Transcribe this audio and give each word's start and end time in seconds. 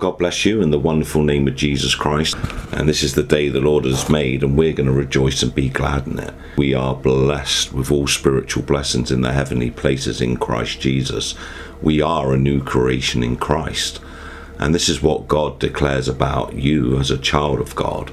God 0.00 0.18
bless 0.18 0.44
you 0.44 0.62
in 0.62 0.70
the 0.70 0.78
wonderful 0.78 1.22
name 1.22 1.48
of 1.48 1.56
Jesus 1.56 1.94
Christ. 1.94 2.36
And 2.72 2.88
this 2.88 3.02
is 3.02 3.14
the 3.14 3.22
day 3.22 3.48
the 3.48 3.60
Lord 3.60 3.84
has 3.84 4.08
made, 4.08 4.42
and 4.42 4.56
we're 4.56 4.72
going 4.72 4.86
to 4.86 4.92
rejoice 4.92 5.42
and 5.42 5.54
be 5.54 5.68
glad 5.68 6.06
in 6.06 6.18
it. 6.18 6.34
We 6.56 6.74
are 6.74 6.94
blessed 6.94 7.72
with 7.72 7.90
all 7.90 8.06
spiritual 8.06 8.62
blessings 8.62 9.10
in 9.10 9.20
the 9.20 9.32
heavenly 9.32 9.70
places 9.70 10.20
in 10.20 10.36
Christ 10.36 10.80
Jesus. 10.80 11.34
We 11.82 12.00
are 12.00 12.32
a 12.32 12.38
new 12.38 12.62
creation 12.62 13.22
in 13.22 13.36
Christ. 13.36 14.00
And 14.58 14.74
this 14.74 14.88
is 14.88 15.02
what 15.02 15.28
God 15.28 15.58
declares 15.58 16.08
about 16.08 16.54
you 16.54 16.98
as 16.98 17.10
a 17.10 17.18
child 17.18 17.60
of 17.60 17.74
God. 17.74 18.10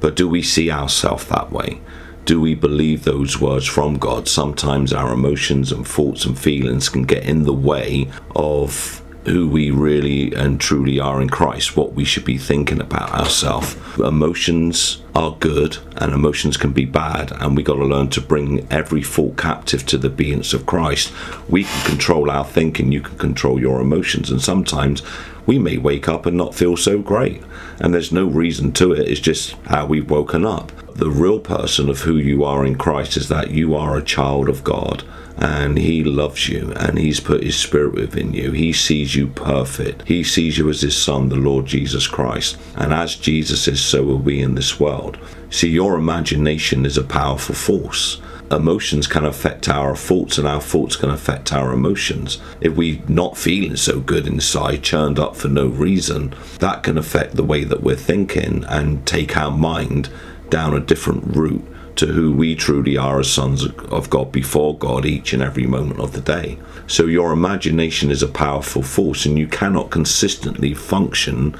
But 0.00 0.16
do 0.16 0.28
we 0.28 0.42
see 0.42 0.70
ourselves 0.70 1.26
that 1.26 1.52
way? 1.52 1.80
Do 2.24 2.40
we 2.40 2.54
believe 2.54 3.04
those 3.04 3.40
words 3.40 3.66
from 3.66 3.98
God? 3.98 4.28
Sometimes 4.28 4.92
our 4.92 5.12
emotions 5.12 5.72
and 5.72 5.86
thoughts 5.86 6.24
and 6.24 6.38
feelings 6.38 6.88
can 6.88 7.02
get 7.02 7.24
in 7.24 7.42
the 7.42 7.52
way 7.52 8.08
of 8.34 9.01
who 9.24 9.48
we 9.48 9.70
really 9.70 10.32
and 10.34 10.60
truly 10.60 10.98
are 10.98 11.20
in 11.20 11.28
Christ, 11.28 11.76
what 11.76 11.92
we 11.92 12.04
should 12.04 12.24
be 12.24 12.38
thinking 12.38 12.80
about 12.80 13.10
ourselves. 13.10 13.76
Emotions 13.98 15.00
are 15.14 15.36
good 15.38 15.78
and 15.96 16.12
emotions 16.12 16.56
can 16.56 16.72
be 16.72 16.84
bad, 16.84 17.32
and 17.40 17.56
we 17.56 17.62
got 17.62 17.76
to 17.76 17.84
learn 17.84 18.08
to 18.08 18.20
bring 18.20 18.66
every 18.70 19.02
thought 19.02 19.36
captive 19.36 19.86
to 19.86 19.98
the 19.98 20.08
obedience 20.08 20.52
of 20.52 20.66
Christ. 20.66 21.12
We 21.48 21.64
can 21.64 21.86
control 21.86 22.30
our 22.30 22.44
thinking, 22.44 22.90
you 22.90 23.00
can 23.00 23.18
control 23.18 23.60
your 23.60 23.80
emotions, 23.80 24.30
and 24.30 24.42
sometimes 24.42 25.02
we 25.46 25.58
may 25.58 25.76
wake 25.76 26.08
up 26.08 26.26
and 26.26 26.36
not 26.36 26.54
feel 26.54 26.76
so 26.76 26.98
great, 26.98 27.42
and 27.78 27.92
there's 27.92 28.12
no 28.12 28.26
reason 28.26 28.72
to 28.72 28.92
it, 28.92 29.08
it's 29.08 29.20
just 29.20 29.52
how 29.66 29.86
we've 29.86 30.10
woken 30.10 30.44
up. 30.44 30.72
The 30.94 31.10
real 31.10 31.40
person 31.40 31.88
of 31.88 32.00
who 32.00 32.16
you 32.16 32.44
are 32.44 32.64
in 32.64 32.76
Christ 32.76 33.16
is 33.16 33.28
that 33.28 33.50
you 33.50 33.74
are 33.74 33.96
a 33.96 34.02
child 34.02 34.48
of 34.48 34.62
God 34.62 35.04
and 35.36 35.78
he 35.78 36.04
loves 36.04 36.48
you 36.48 36.72
and 36.76 36.98
he's 36.98 37.18
put 37.18 37.42
his 37.42 37.56
spirit 37.56 37.94
within 37.94 38.32
you. 38.34 38.52
He 38.52 38.72
sees 38.72 39.14
you 39.14 39.28
perfect. 39.28 40.06
He 40.06 40.22
sees 40.22 40.58
you 40.58 40.68
as 40.68 40.82
his 40.82 40.96
son, 40.96 41.28
the 41.28 41.36
Lord 41.36 41.66
Jesus 41.66 42.06
Christ. 42.06 42.58
And 42.76 42.92
as 42.92 43.16
Jesus 43.16 43.66
is, 43.66 43.82
so 43.82 44.08
are 44.10 44.16
we 44.16 44.40
in 44.40 44.54
this 44.54 44.78
world. 44.78 45.18
See, 45.50 45.70
your 45.70 45.96
imagination 45.96 46.86
is 46.86 46.96
a 46.96 47.02
powerful 47.02 47.54
force. 47.54 48.20
Emotions 48.50 49.06
can 49.06 49.24
affect 49.24 49.66
our 49.68 49.96
thoughts, 49.96 50.36
and 50.36 50.46
our 50.46 50.60
thoughts 50.60 50.94
can 50.94 51.08
affect 51.08 51.54
our 51.54 51.72
emotions. 51.72 52.38
If 52.60 52.76
we're 52.76 53.00
not 53.08 53.38
feeling 53.38 53.76
so 53.76 53.98
good 53.98 54.26
inside, 54.26 54.82
churned 54.82 55.18
up 55.18 55.36
for 55.36 55.48
no 55.48 55.68
reason, 55.68 56.34
that 56.58 56.82
can 56.82 56.98
affect 56.98 57.34
the 57.34 57.44
way 57.44 57.64
that 57.64 57.82
we're 57.82 57.96
thinking 57.96 58.64
and 58.68 59.06
take 59.06 59.38
our 59.38 59.50
mind 59.50 60.10
down 60.52 60.74
a 60.74 60.80
different 60.80 61.34
route 61.34 61.64
to 61.96 62.06
who 62.08 62.30
we 62.30 62.54
truly 62.54 62.94
are 62.96 63.18
as 63.20 63.32
sons 63.32 63.64
of 63.64 64.10
God 64.10 64.30
before 64.30 64.76
God 64.76 65.06
each 65.06 65.32
and 65.32 65.42
every 65.42 65.66
moment 65.66 65.98
of 65.98 66.12
the 66.12 66.20
day. 66.20 66.58
So 66.86 67.06
your 67.06 67.32
imagination 67.32 68.10
is 68.10 68.22
a 68.22 68.28
powerful 68.28 68.82
force, 68.82 69.24
and 69.24 69.38
you 69.38 69.48
cannot 69.48 69.90
consistently 69.90 70.74
function 70.74 71.56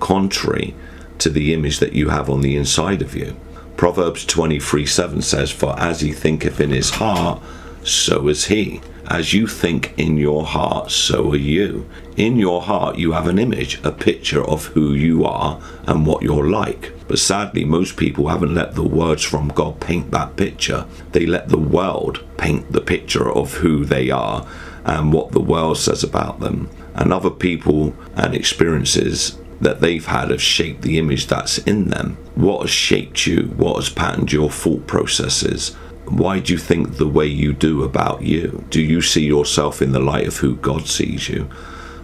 contrary 0.00 0.74
to 1.18 1.28
the 1.28 1.52
image 1.52 1.80
that 1.80 1.92
you 1.92 2.08
have 2.08 2.30
on 2.30 2.40
the 2.40 2.56
inside 2.56 3.02
of 3.02 3.14
you. 3.14 3.36
Proverbs 3.76 4.24
23 4.24 4.86
7 4.86 5.20
says, 5.20 5.50
For 5.50 5.78
as 5.78 6.00
he 6.00 6.12
thinketh 6.12 6.60
in 6.60 6.70
his 6.70 6.90
heart, 6.90 7.42
so 7.84 8.26
is 8.28 8.46
he. 8.46 8.80
As 9.10 9.34
you 9.34 9.48
think 9.48 9.92
in 9.96 10.16
your 10.18 10.44
heart, 10.44 10.92
so 10.92 11.32
are 11.32 11.36
you. 11.36 11.90
In 12.16 12.36
your 12.36 12.62
heart, 12.62 12.96
you 12.96 13.10
have 13.10 13.26
an 13.26 13.40
image, 13.40 13.80
a 13.82 13.90
picture 13.90 14.44
of 14.44 14.66
who 14.66 14.92
you 14.92 15.24
are 15.24 15.60
and 15.88 16.06
what 16.06 16.22
you're 16.22 16.48
like. 16.48 16.92
But 17.08 17.18
sadly, 17.18 17.64
most 17.64 17.96
people 17.96 18.28
haven't 18.28 18.54
let 18.54 18.76
the 18.76 18.84
words 18.84 19.24
from 19.24 19.48
God 19.48 19.80
paint 19.80 20.12
that 20.12 20.36
picture. 20.36 20.86
They 21.10 21.26
let 21.26 21.48
the 21.48 21.58
world 21.58 22.22
paint 22.36 22.70
the 22.70 22.80
picture 22.80 23.28
of 23.28 23.54
who 23.54 23.84
they 23.84 24.10
are 24.10 24.46
and 24.84 25.12
what 25.12 25.32
the 25.32 25.40
world 25.40 25.78
says 25.78 26.04
about 26.04 26.38
them. 26.38 26.70
And 26.94 27.12
other 27.12 27.30
people 27.30 27.96
and 28.14 28.32
experiences 28.32 29.36
that 29.60 29.80
they've 29.80 30.06
had 30.06 30.30
have 30.30 30.40
shaped 30.40 30.82
the 30.82 30.98
image 30.98 31.26
that's 31.26 31.58
in 31.58 31.88
them. 31.88 32.16
What 32.36 32.60
has 32.60 32.70
shaped 32.70 33.26
you? 33.26 33.48
What 33.56 33.74
has 33.74 33.88
patterned 33.90 34.32
your 34.32 34.50
thought 34.50 34.86
processes? 34.86 35.76
Why 36.10 36.40
do 36.40 36.52
you 36.52 36.58
think 36.58 36.96
the 36.96 37.06
way 37.06 37.26
you 37.26 37.52
do 37.52 37.84
about 37.84 38.22
you? 38.22 38.64
Do 38.68 38.82
you 38.82 39.00
see 39.00 39.24
yourself 39.24 39.80
in 39.80 39.92
the 39.92 40.00
light 40.00 40.26
of 40.26 40.38
who 40.38 40.56
God 40.56 40.88
sees 40.88 41.28
you? 41.28 41.48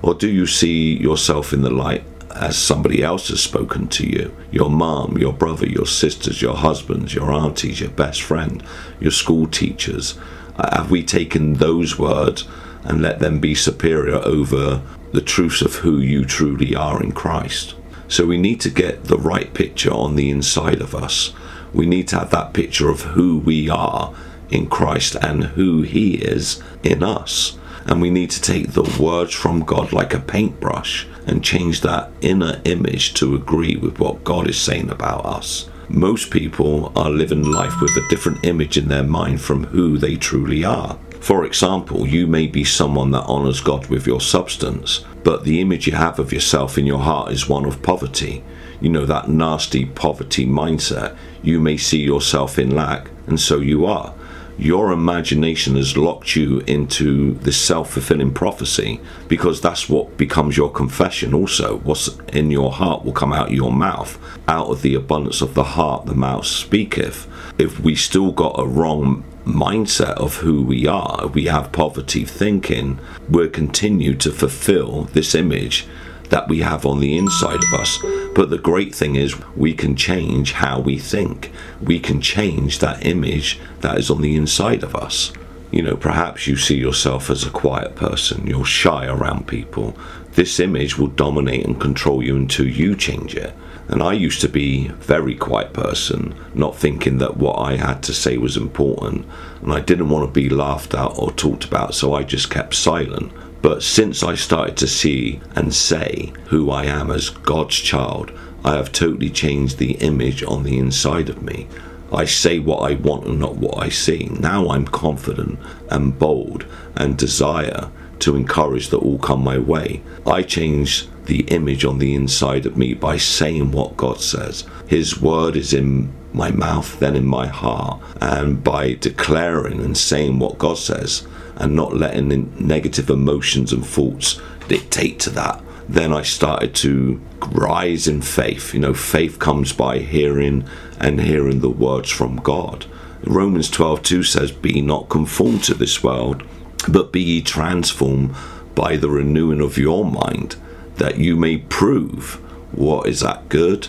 Or 0.01 0.15
do 0.15 0.29
you 0.29 0.47
see 0.47 0.97
yourself 0.97 1.53
in 1.53 1.63
the 1.63 1.71
light 1.71 2.05
as 2.33 2.57
somebody 2.57 3.03
else 3.03 3.29
has 3.29 3.43
spoken 3.43 3.89
to 3.89 4.07
you 4.07 4.35
your 4.53 4.71
mom, 4.71 5.19
your 5.19 5.33
brother, 5.33 5.67
your 5.67 5.87
sisters, 5.87 6.41
your 6.41 6.55
husbands, 6.55 7.15
your 7.15 7.33
aunties, 7.33 7.81
your 7.81 7.91
best 7.91 8.23
friend, 8.23 8.63
your 9.01 9.11
school 9.11 9.49
teachers? 9.49 10.17
Uh, 10.57 10.77
have 10.77 10.91
we 10.91 11.03
taken 11.03 11.55
those 11.55 11.99
words 11.99 12.47
and 12.85 13.03
let 13.03 13.19
them 13.19 13.41
be 13.41 13.57
superior 13.57 14.25
over 14.25 14.83
the 15.13 15.21
truths 15.21 15.63
of 15.63 15.75
who 15.77 15.99
you 15.99 16.25
truly 16.25 16.77
are 16.77 17.03
in 17.03 17.11
Christ? 17.11 17.75
So 18.07 18.25
we 18.25 18.39
need 18.39 18.61
to 18.61 18.71
get 18.71 19.05
the 19.05 19.19
right 19.19 19.53
picture 19.53 19.91
on 19.91 20.15
the 20.15 20.31
inside 20.31 20.81
of 20.81 20.95
us. 20.95 21.33
We 21.77 21.85
need 21.85 22.09
to 22.09 22.19
have 22.19 22.31
that 22.31 22.55
picture 22.55 22.89
of 22.89 23.03
who 23.03 23.39
we 23.39 23.69
are 23.69 24.15
in 24.49 24.67
Christ 24.67 25.15
and 25.17 25.45
who 25.45 25.83
He 25.83 26.15
is 26.15 26.63
in 26.83 27.03
us. 27.03 27.59
And 27.85 28.01
we 28.01 28.09
need 28.09 28.31
to 28.31 28.41
take 28.41 28.73
the 28.73 28.97
words 28.99 29.35
from 29.35 29.61
God 29.61 29.93
like 29.93 30.15
a 30.15 30.19
paintbrush 30.19 31.07
and 31.27 31.45
change 31.45 31.83
that 31.83 32.11
inner 32.23 32.63
image 32.65 33.13
to 33.15 33.35
agree 33.35 33.77
with 33.77 34.01
what 34.01 34.25
God 34.25 34.49
is 34.49 34.59
saying 34.59 34.89
about 34.91 35.27
us. 35.27 35.69
Most 35.91 36.31
people 36.31 36.93
are 36.97 37.11
living 37.11 37.45
life 37.45 37.79
with 37.83 37.95
a 37.97 38.09
different 38.09 38.45
image 38.45 38.79
in 38.79 38.89
their 38.89 39.05
mind 39.05 39.43
from 39.43 39.65
who 39.65 39.99
they 39.99 40.17
truly 40.17 40.65
are. 40.65 40.99
For 41.21 41.45
example, 41.45 42.07
you 42.07 42.27
may 42.27 42.47
be 42.47 42.65
someone 42.65 43.11
that 43.11 43.25
honours 43.25 43.61
God 43.61 43.87
with 43.89 44.07
your 44.07 44.21
substance, 44.21 45.05
but 45.23 45.45
the 45.45 45.61
image 45.61 45.87
you 45.87 45.93
have 45.93 46.19
of 46.19 46.33
yourself 46.33 46.79
in 46.79 46.87
your 46.87 47.01
heart 47.01 47.33
is 47.33 47.49
one 47.49 47.67
of 47.67 47.83
poverty. 47.83 48.43
You 48.81 48.91
know, 48.91 49.07
that 49.07 49.29
nasty 49.29 49.87
poverty 49.87 50.47
mindset. 50.47 51.17
You 51.43 51.61
may 51.61 51.77
see 51.77 52.03
yourself 52.03 52.59
in 52.59 52.75
lack, 52.75 53.11
and 53.27 53.41
so 53.41 53.61
you 53.61 53.87
are 53.87 54.15
your 54.59 54.91
imagination 54.91 55.77
has 55.77 55.97
locked 55.97 56.35
you 56.35 56.61
into 56.61 57.35
this 57.35 57.59
self 57.61 57.91
fulfilling 57.91 58.33
prophecy 58.33 59.01
because 59.29 59.61
that's 59.61 59.89
what 59.89 60.17
becomes 60.17 60.57
your 60.57 60.71
confession. 60.71 61.35
Also, 61.35 61.79
what's 61.79 62.09
in 62.33 62.51
your 62.51 62.73
heart 62.73 63.05
will 63.05 63.13
come 63.13 63.33
out 63.33 63.49
of 63.49 63.55
your 63.55 63.73
mouth. 63.73 64.19
Out 64.49 64.69
of 64.69 64.83
the 64.83 64.95
abundance 64.95 65.43
of 65.43 65.55
the 65.55 65.65
heart, 65.65 66.07
the 66.07 66.15
mouth 66.15 66.47
speaketh. 66.47 67.27
If 67.59 67.81
we 67.81 67.95
still 67.95 68.33
got 68.33 68.59
a 68.59 68.67
wrong 68.67 69.25
mindset 69.45 70.15
of 70.15 70.37
who 70.37 70.63
we 70.63 70.87
are, 70.87 71.27
we 71.29 71.45
have 71.45 71.71
poverty 71.73 72.25
thinking, 72.25 72.99
we'll 73.29 73.49
continue 73.49 74.15
to 74.15 74.33
fulfill 74.33 75.03
this 75.13 75.35
image 75.35 75.87
that 76.31 76.49
we 76.49 76.61
have 76.61 76.85
on 76.85 77.01
the 77.01 77.17
inside 77.17 77.63
of 77.63 77.73
us. 77.75 77.99
But 78.35 78.51
the 78.51 78.59
great 78.59 78.95
thing 78.95 79.17
is, 79.17 79.35
we 79.57 79.75
can 79.75 79.97
change 79.97 80.53
how 80.53 80.81
we 80.81 80.99
think. 80.99 81.53
We 81.81 81.99
can 82.01 82.21
change 82.21 82.79
that 82.79 83.05
image 83.05 83.59
that 83.81 83.99
is 83.99 84.11
on 84.11 84.23
the 84.23 84.37
inside 84.37 84.83
of 84.83 84.95
us. 84.95 85.33
You 85.71 85.83
know, 85.83 85.97
perhaps 85.97 86.47
you 86.47 86.57
see 86.57 86.77
yourself 86.77 87.29
as 87.29 87.45
a 87.45 87.51
quiet 87.51 87.97
person, 87.97 88.47
you're 88.47 88.65
shy 88.65 89.07
around 89.07 89.49
people. 89.49 89.97
This 90.33 90.61
image 90.61 90.97
will 90.99 91.09
dominate 91.09 91.65
and 91.65 91.81
control 91.81 92.23
you 92.23 92.37
until 92.37 92.67
you 92.67 92.95
change 92.95 93.35
it. 93.35 93.55
And 93.89 94.03
I 94.03 94.15
used 94.15 94.41
to 94.41 94.49
be 94.49 94.89
very 94.89 95.37
quiet 95.37 95.73
person, 95.73 96.35
not 96.55 96.77
thinking 96.77 97.19
that 97.19 97.37
what 97.37 97.55
I 97.55 97.77
had 97.77 98.03
to 98.05 98.15
say 98.15 98.37
was 98.37 98.57
important. 98.57 99.27
And 99.63 99.73
I 99.73 99.81
didn't 99.81 100.09
want 100.09 100.27
to 100.27 100.33
be 100.33 100.49
laughed 100.49 100.95
at 100.95 101.19
or 101.19 101.31
talked 101.33 101.65
about, 101.65 101.95
so 101.95 102.15
I 102.15 102.23
just 102.23 102.51
kept 102.51 102.75
silent. 102.75 103.33
But 103.63 103.83
since 103.83 104.23
I 104.23 104.35
started 104.35 104.77
to 104.79 104.87
see 104.87 105.41
and 105.55 105.75
say 105.75 106.33
who 106.47 106.71
I 106.71 106.85
am 106.85 107.11
as 107.11 107.31
God's 107.31 107.77
child, 107.77 108.33
I 108.65 108.77
have 108.77 108.93
totally 108.93 109.31
changed 109.31 109.79
the 109.79 109.93
image 109.93 110.43
on 110.43 110.63
the 110.63 110.79
inside 110.79 111.29
of 111.29 111.43
me. 111.43 111.69
I 112.13 112.25
say 112.25 112.59
what 112.59 112.91
I 112.91 112.95
want 112.95 113.27
and 113.27 113.39
not 113.39 113.57
what 113.57 113.79
I 113.79 113.89
see. 113.89 114.29
Now 114.39 114.71
I'm 114.71 114.87
confident 114.87 115.59
and 115.91 116.19
bold 116.19 116.67
and 116.95 117.19
desire 117.19 117.91
to 118.21 118.37
encourage 118.37 118.89
that 118.89 118.99
all 118.99 119.19
come 119.19 119.43
my 119.43 119.59
way. 119.59 120.03
I 120.27 120.43
change 120.43 121.09
the 121.27 121.41
image 121.49 121.85
on 121.85 121.99
the 121.99 122.15
inside 122.15 122.67
of 122.67 122.77
me 122.77 122.95
by 122.95 123.17
saying 123.17 123.73
what 123.73 123.97
God 123.97 124.21
says. 124.21 124.65
His 124.87 125.21
word 125.21 125.57
is 125.57 125.73
in 125.73 126.13
my 126.37 126.51
mouth, 126.51 127.01
then 127.01 127.17
in 127.17 127.27
my 127.27 127.47
heart, 127.47 128.01
and 128.21 128.63
by 128.63 128.93
declaring 128.95 129.81
and 129.81 129.97
saying 129.97 130.39
what 130.39 130.59
God 130.59 130.79
says 130.79 131.27
and 131.57 131.75
not 131.75 131.97
letting 131.97 132.55
negative 132.65 133.09
emotions 133.09 133.73
and 133.73 133.85
thoughts 133.85 134.41
dictate 134.69 135.19
to 135.21 135.31
that. 135.31 135.63
Then 135.89 136.13
I 136.13 136.23
started 136.23 136.75
to 136.77 137.21
rise 137.53 138.07
in 138.07 138.21
faith. 138.21 138.75
You 138.75 138.81
know, 138.81 138.95
faith 138.95 139.39
comes 139.39 139.73
by 139.73 140.01
hearing 140.01 140.69
and 141.01 141.21
hearing 141.21 141.61
the 141.61 141.71
words 141.71 142.11
from 142.11 142.37
God. 142.37 142.85
Romans 143.25 143.71
12:2 143.71 144.25
says, 144.27 144.53
Be 144.53 144.83
not 144.83 145.09
conformed 145.09 145.65
to 145.65 145.75
this 145.75 146.03
world, 146.03 146.43
but 146.89 147.13
be 147.13 147.23
ye 147.23 147.41
transformed 147.41 148.35
by 148.75 148.97
the 148.97 149.09
renewing 149.09 149.63
of 149.63 149.79
your 149.79 150.05
mind, 150.05 150.57
that 150.97 151.19
you 151.19 151.35
may 151.37 151.57
prove 151.57 152.35
what 152.73 153.09
is 153.09 153.21
that 153.21 153.49
good 153.49 153.89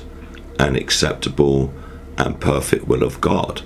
and 0.57 0.77
acceptable 0.77 1.73
and 2.17 2.39
perfect 2.39 2.87
will 2.87 3.03
of 3.03 3.21
God. 3.21 3.61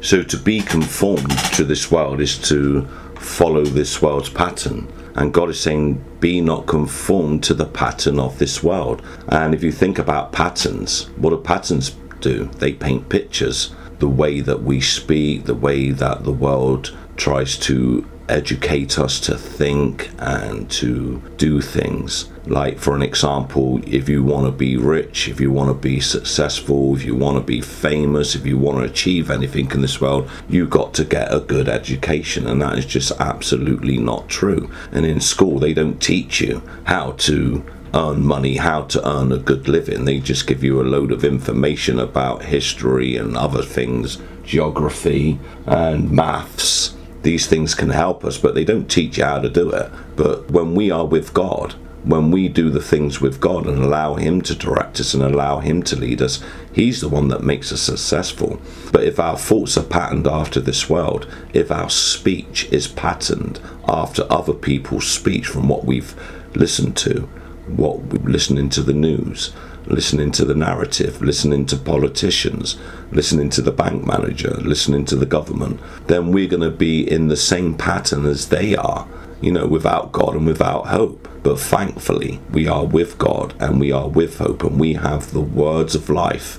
So 0.00 0.22
to 0.22 0.36
be 0.36 0.60
conformed 0.60 1.30
to 1.54 1.64
this 1.64 1.90
world 1.90 2.20
is 2.20 2.36
to 2.48 2.86
follow 3.14 3.64
this 3.64 4.02
world's 4.02 4.28
pattern. 4.28 4.92
And 5.14 5.32
God 5.32 5.50
is 5.50 5.60
saying, 5.60 6.04
Be 6.20 6.40
not 6.40 6.66
conformed 6.66 7.44
to 7.44 7.54
the 7.54 7.66
pattern 7.66 8.18
of 8.18 8.38
this 8.38 8.62
world. 8.62 9.02
And 9.28 9.54
if 9.54 9.62
you 9.62 9.70
think 9.70 9.98
about 9.98 10.32
patterns, 10.32 11.08
what 11.16 11.30
do 11.30 11.38
patterns 11.38 11.96
do? 12.20 12.46
They 12.58 12.72
paint 12.72 13.08
pictures. 13.08 13.74
The 13.98 14.08
way 14.08 14.40
that 14.40 14.62
we 14.62 14.80
speak, 14.80 15.44
the 15.44 15.54
way 15.54 15.90
that 15.90 16.24
the 16.24 16.32
world 16.32 16.96
tries 17.16 17.56
to 17.58 18.08
educate 18.28 18.98
us 18.98 19.20
to 19.20 19.36
think 19.36 20.10
and 20.18 20.70
to 20.70 21.22
do 21.36 21.60
things. 21.60 22.30
Like, 22.46 22.78
for 22.78 22.96
an 22.96 23.02
example, 23.02 23.80
if 23.86 24.08
you 24.08 24.24
want 24.24 24.46
to 24.46 24.52
be 24.52 24.76
rich, 24.76 25.28
if 25.28 25.40
you 25.40 25.50
want 25.52 25.70
to 25.70 25.74
be 25.74 26.00
successful, 26.00 26.96
if 26.96 27.04
you 27.04 27.14
want 27.14 27.36
to 27.36 27.42
be 27.42 27.60
famous, 27.60 28.34
if 28.34 28.44
you 28.44 28.58
want 28.58 28.78
to 28.78 28.84
achieve 28.84 29.30
anything 29.30 29.70
in 29.70 29.80
this 29.80 30.00
world, 30.00 30.28
you've 30.48 30.70
got 30.70 30.94
to 30.94 31.04
get 31.04 31.32
a 31.32 31.40
good 31.40 31.68
education. 31.68 32.46
And 32.46 32.60
that 32.62 32.78
is 32.78 32.86
just 32.86 33.12
absolutely 33.20 33.98
not 33.98 34.28
true. 34.28 34.70
And 34.90 35.06
in 35.06 35.20
school, 35.20 35.58
they 35.58 35.72
don't 35.72 36.00
teach 36.00 36.40
you 36.40 36.62
how 36.84 37.12
to 37.12 37.64
earn 37.94 38.24
money, 38.24 38.56
how 38.56 38.82
to 38.82 39.08
earn 39.08 39.30
a 39.30 39.38
good 39.38 39.68
living. 39.68 40.04
They 40.04 40.18
just 40.18 40.46
give 40.46 40.64
you 40.64 40.80
a 40.80 40.82
load 40.82 41.12
of 41.12 41.24
information 41.24 41.98
about 41.98 42.44
history 42.44 43.16
and 43.16 43.36
other 43.36 43.62
things, 43.62 44.18
geography 44.44 45.38
and 45.66 46.10
maths 46.10 46.96
these 47.22 47.46
things 47.46 47.74
can 47.74 47.90
help 47.90 48.24
us, 48.24 48.38
but 48.38 48.54
they 48.54 48.64
don't 48.64 48.90
teach 48.90 49.18
you 49.18 49.24
how 49.24 49.40
to 49.40 49.48
do 49.48 49.70
it. 49.70 49.90
But 50.16 50.50
when 50.50 50.74
we 50.74 50.90
are 50.90 51.06
with 51.06 51.32
God, 51.32 51.74
when 52.04 52.32
we 52.32 52.48
do 52.48 52.68
the 52.68 52.82
things 52.82 53.20
with 53.20 53.40
God 53.40 53.66
and 53.66 53.78
allow 53.78 54.14
Him 54.14 54.42
to 54.42 54.54
direct 54.54 54.98
us 54.98 55.14
and 55.14 55.22
allow 55.22 55.60
Him 55.60 55.82
to 55.84 55.96
lead 55.96 56.20
us, 56.20 56.42
He's 56.72 57.00
the 57.00 57.08
one 57.08 57.28
that 57.28 57.44
makes 57.44 57.72
us 57.72 57.80
successful. 57.80 58.60
But 58.90 59.04
if 59.04 59.20
our 59.20 59.36
thoughts 59.36 59.76
are 59.76 59.84
patterned 59.84 60.26
after 60.26 60.60
this 60.60 60.90
world, 60.90 61.32
if 61.52 61.70
our 61.70 61.90
speech 61.90 62.70
is 62.72 62.88
patterned 62.88 63.60
after 63.86 64.26
other 64.30 64.52
people's 64.54 65.06
speech 65.06 65.46
from 65.46 65.68
what 65.68 65.84
we've 65.84 66.14
listened 66.56 66.96
to, 66.98 67.28
what 67.68 68.00
we're 68.00 68.30
listening 68.30 68.68
to 68.70 68.82
the 68.82 68.92
news, 68.92 69.52
listening 69.86 70.30
to 70.32 70.44
the 70.44 70.54
narrative, 70.54 71.20
listening 71.20 71.66
to 71.66 71.76
politicians, 71.76 72.78
listening 73.10 73.50
to 73.50 73.62
the 73.62 73.72
bank 73.72 74.06
manager, 74.06 74.54
listening 74.60 75.04
to 75.06 75.16
the 75.16 75.26
government, 75.26 75.80
then 76.06 76.32
we're 76.32 76.48
going 76.48 76.62
to 76.62 76.70
be 76.70 77.08
in 77.08 77.28
the 77.28 77.36
same 77.36 77.74
pattern 77.74 78.24
as 78.26 78.48
they 78.48 78.76
are, 78.76 79.06
you 79.40 79.52
know, 79.52 79.66
without 79.66 80.12
God 80.12 80.34
and 80.34 80.46
without 80.46 80.88
hope. 80.88 81.28
But 81.42 81.58
thankfully, 81.58 82.40
we 82.50 82.68
are 82.68 82.84
with 82.84 83.18
God 83.18 83.54
and 83.58 83.80
we 83.80 83.90
are 83.90 84.08
with 84.08 84.38
hope, 84.38 84.62
and 84.62 84.78
we 84.78 84.94
have 84.94 85.32
the 85.32 85.40
words 85.40 85.94
of 85.94 86.08
life 86.08 86.58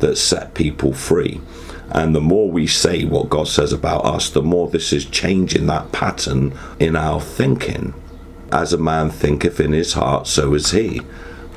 that 0.00 0.16
set 0.16 0.54
people 0.54 0.92
free. 0.92 1.40
And 1.90 2.14
the 2.14 2.20
more 2.20 2.50
we 2.50 2.66
say 2.66 3.04
what 3.04 3.30
God 3.30 3.48
says 3.48 3.72
about 3.72 4.04
us, 4.04 4.28
the 4.28 4.42
more 4.42 4.68
this 4.68 4.92
is 4.92 5.06
changing 5.06 5.66
that 5.66 5.90
pattern 5.90 6.52
in 6.78 6.94
our 6.94 7.20
thinking. 7.20 7.94
As 8.52 8.72
a 8.72 8.78
man 8.78 9.10
thinketh 9.10 9.58
in 9.58 9.72
his 9.72 9.94
heart, 9.94 10.26
so 10.26 10.54
is 10.54 10.70
he 10.72 11.00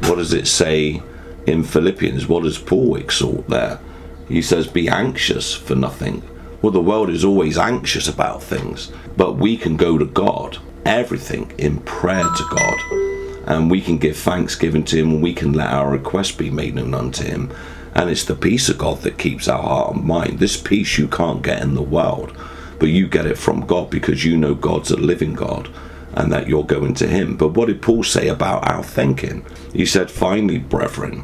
what 0.04 0.16
does 0.16 0.34
it 0.34 0.48
say 0.48 1.02
in 1.46 1.64
Philippians? 1.64 2.28
What 2.28 2.44
does 2.44 2.58
Paul 2.58 2.96
exhort 2.96 3.48
there? 3.48 3.80
He 4.28 4.42
says, 4.42 4.68
Be 4.68 4.88
anxious 4.88 5.54
for 5.54 5.76
nothing. 5.76 6.24
Well, 6.62 6.72
the 6.72 6.82
world 6.82 7.10
is 7.10 7.26
always 7.26 7.58
anxious 7.58 8.08
about 8.08 8.44
things, 8.44 8.92
but 9.18 9.34
we 9.34 9.58
can 9.58 9.78
go 9.78 9.98
to 9.98 10.06
God, 10.06 10.60
everything 10.86 11.54
in 11.58 11.80
prayer 11.80 12.24
to 12.24 12.48
God, 12.50 13.48
and 13.48 13.70
we 13.70 13.82
can 13.82 13.98
give 13.98 14.16
thanksgiving 14.16 14.84
to 14.86 14.98
Him, 14.98 15.12
and 15.12 15.24
we 15.24 15.34
can 15.34 15.54
let 15.54 15.74
our 15.74 15.90
requests 15.90 16.32
be 16.32 16.50
made 16.50 16.76
known 16.76 16.94
unto 16.94 17.24
Him. 17.24 17.52
And 17.94 18.10
it's 18.10 18.24
the 18.24 18.36
peace 18.36 18.70
of 18.70 18.78
God 18.78 19.02
that 19.02 19.18
keeps 19.18 19.48
our 19.48 19.62
heart 19.62 19.96
and 19.96 20.06
mind. 20.06 20.40
This 20.40 20.56
peace 20.56 20.98
you 20.98 21.08
can't 21.08 21.42
get 21.42 21.62
in 21.62 21.74
the 21.74 21.82
world, 21.82 22.38
but 22.80 22.90
you 22.90 23.08
get 23.08 23.26
it 23.26 23.38
from 23.38 23.66
God 23.66 23.90
because 23.90 24.24
you 24.24 24.38
know 24.38 24.56
God's 24.56 24.92
a 24.92 24.98
living 24.98 25.34
God 25.34 25.70
and 26.14 26.32
that 26.32 26.48
you're 26.48 26.64
going 26.64 26.94
to 26.96 27.08
him. 27.08 27.38
But 27.38 27.50
what 27.50 27.68
did 27.68 27.82
Paul 27.82 28.04
say 28.04 28.28
about 28.28 28.68
our 28.68 28.84
thinking? 28.84 29.46
He 29.74 29.86
said, 29.86 30.12
Finally, 30.12 30.60
brethren, 30.60 31.20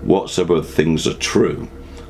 whatsoever 0.00 0.62
things 0.62 1.06
are 1.06 1.14
true, 1.14 1.64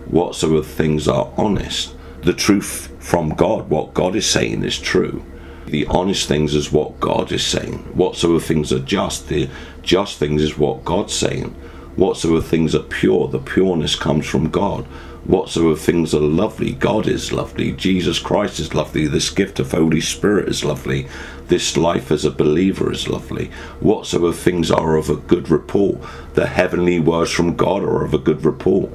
whatsoever 0.07 0.63
things 0.63 1.09
are 1.09 1.33
honest, 1.37 1.95
the 2.23 2.33
truth 2.33 2.93
from 2.99 3.31
God, 3.31 3.71
what 3.71 3.95
God 3.95 4.17
is 4.17 4.29
saying 4.29 4.65
is 4.65 4.79
true. 4.79 5.25
The 5.67 5.87
honest 5.87 6.29
things 6.29 6.55
is 6.55 6.73
what 6.73 6.99
God 6.99 7.31
is 7.31 7.45
saying. 7.45 7.79
Whatsoever 7.95 8.41
things 8.41 8.73
are 8.73 8.79
just, 8.79 9.29
the 9.29 9.49
just 9.83 10.19
things 10.19 10.43
is 10.43 10.57
what 10.57 10.85
God's 10.85 11.13
saying. 11.13 11.55
Whatsoever 11.97 12.41
things 12.41 12.75
are 12.75 12.83
pure, 12.83 13.29
the 13.29 13.39
pureness 13.39 13.95
comes 13.95 14.27
from 14.27 14.51
God 14.51 14.87
whatsoever 15.29 15.77
things 15.77 16.15
are 16.15 16.21
lovely, 16.21 16.73
God 16.73 17.07
is 17.07 17.33
lovely, 17.33 17.73
Jesus 17.73 18.19
Christ 18.19 18.59
is 18.59 18.75
lovely, 18.75 19.07
this 19.07 19.29
gift 19.29 19.61
of 19.61 19.71
Holy 19.71 20.01
Spirit 20.01 20.49
is 20.49 20.65
lovely, 20.65 21.07
this 21.49 21.77
life 21.77 22.11
as 22.11 22.25
a 22.25 22.31
believer 22.31 22.93
is 22.93 23.09
lovely, 23.09 23.51
whatsoever 23.81 24.33
things 24.33 24.71
are 24.71 24.97
of 24.97 25.11
a 25.11 25.17
good 25.17 25.51
report, 25.51 25.99
the 26.35 26.47
heavenly 26.47 27.01
words 27.01 27.31
from 27.31 27.57
God 27.57 27.83
are 27.83 28.05
of 28.05 28.15
a 28.15 28.19
good 28.19 28.45
report. 28.45 28.91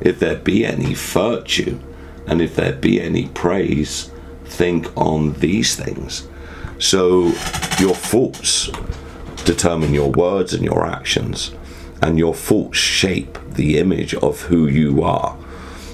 If 0.00 0.18
there 0.18 0.36
be 0.36 0.64
any 0.64 0.94
virtue, 0.94 1.78
and 2.26 2.42
if 2.42 2.54
there 2.56 2.72
be 2.72 3.00
any 3.00 3.28
praise, 3.28 4.10
think 4.44 4.94
on 4.96 5.34
these 5.34 5.74
things. 5.76 6.28
So 6.78 7.32
your 7.78 7.94
thoughts 7.94 8.70
determine 9.44 9.94
your 9.94 10.10
words 10.10 10.52
and 10.52 10.64
your 10.64 10.84
actions, 10.86 11.54
and 12.02 12.18
your 12.18 12.34
thoughts 12.34 12.76
shape 12.76 13.38
the 13.48 13.78
image 13.78 14.14
of 14.14 14.42
who 14.42 14.66
you 14.66 15.02
are. 15.02 15.36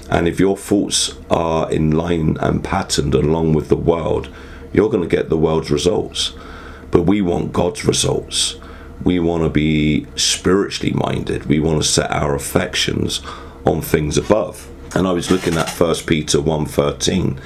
And 0.09 0.27
if 0.27 0.39
your 0.39 0.57
thoughts 0.57 1.15
are 1.29 1.71
in 1.71 1.91
line 1.91 2.37
and 2.41 2.63
patterned 2.63 3.15
along 3.15 3.53
with 3.53 3.69
the 3.69 3.77
world, 3.77 4.29
you're 4.73 4.89
going 4.89 5.07
to 5.07 5.15
get 5.15 5.29
the 5.29 5.37
world's 5.37 5.71
results. 5.71 6.33
But 6.91 7.03
we 7.03 7.21
want 7.21 7.53
God's 7.53 7.85
results. 7.85 8.57
We 9.03 9.19
want 9.19 9.43
to 9.43 9.49
be 9.49 10.07
spiritually 10.15 10.93
minded. 10.93 11.45
We 11.45 11.59
want 11.59 11.81
to 11.81 11.87
set 11.87 12.11
our 12.11 12.35
affections 12.35 13.21
on 13.65 13.81
things 13.81 14.17
above. 14.17 14.69
And 14.95 15.07
I 15.07 15.11
was 15.11 15.31
looking 15.31 15.57
at 15.57 15.69
1 15.69 16.05
Peter 16.05 16.39
1:13. 16.39 17.39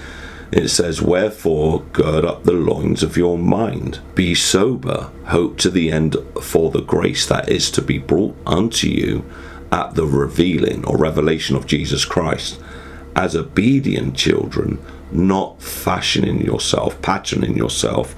It 0.52 0.70
says, 0.70 1.02
Wherefore 1.02 1.84
gird 1.92 2.24
up 2.24 2.44
the 2.44 2.54
loins 2.54 3.04
of 3.04 3.18
your 3.18 3.38
mind, 3.38 4.00
be 4.16 4.34
sober, 4.34 5.12
hope 5.26 5.58
to 5.60 5.70
the 5.70 5.92
end 5.92 6.16
for 6.42 6.72
the 6.72 6.82
grace 6.82 7.26
that 7.26 7.50
is 7.50 7.70
to 7.72 7.82
be 7.82 7.98
brought 7.98 8.36
unto 8.46 8.88
you 8.88 9.26
at 9.72 9.96
the 9.96 10.06
revealing 10.06 10.86
or 10.86 10.98
revelation 10.98 11.58
of 11.58 11.68
Jesus 11.68 12.06
Christ 12.06 12.62
as 13.16 13.36
obedient 13.36 14.16
children, 14.16 14.80
not 15.12 15.62
fashioning 15.62 16.42
yourself, 16.42 17.02
patterning 17.02 17.56
yourself 17.56 18.16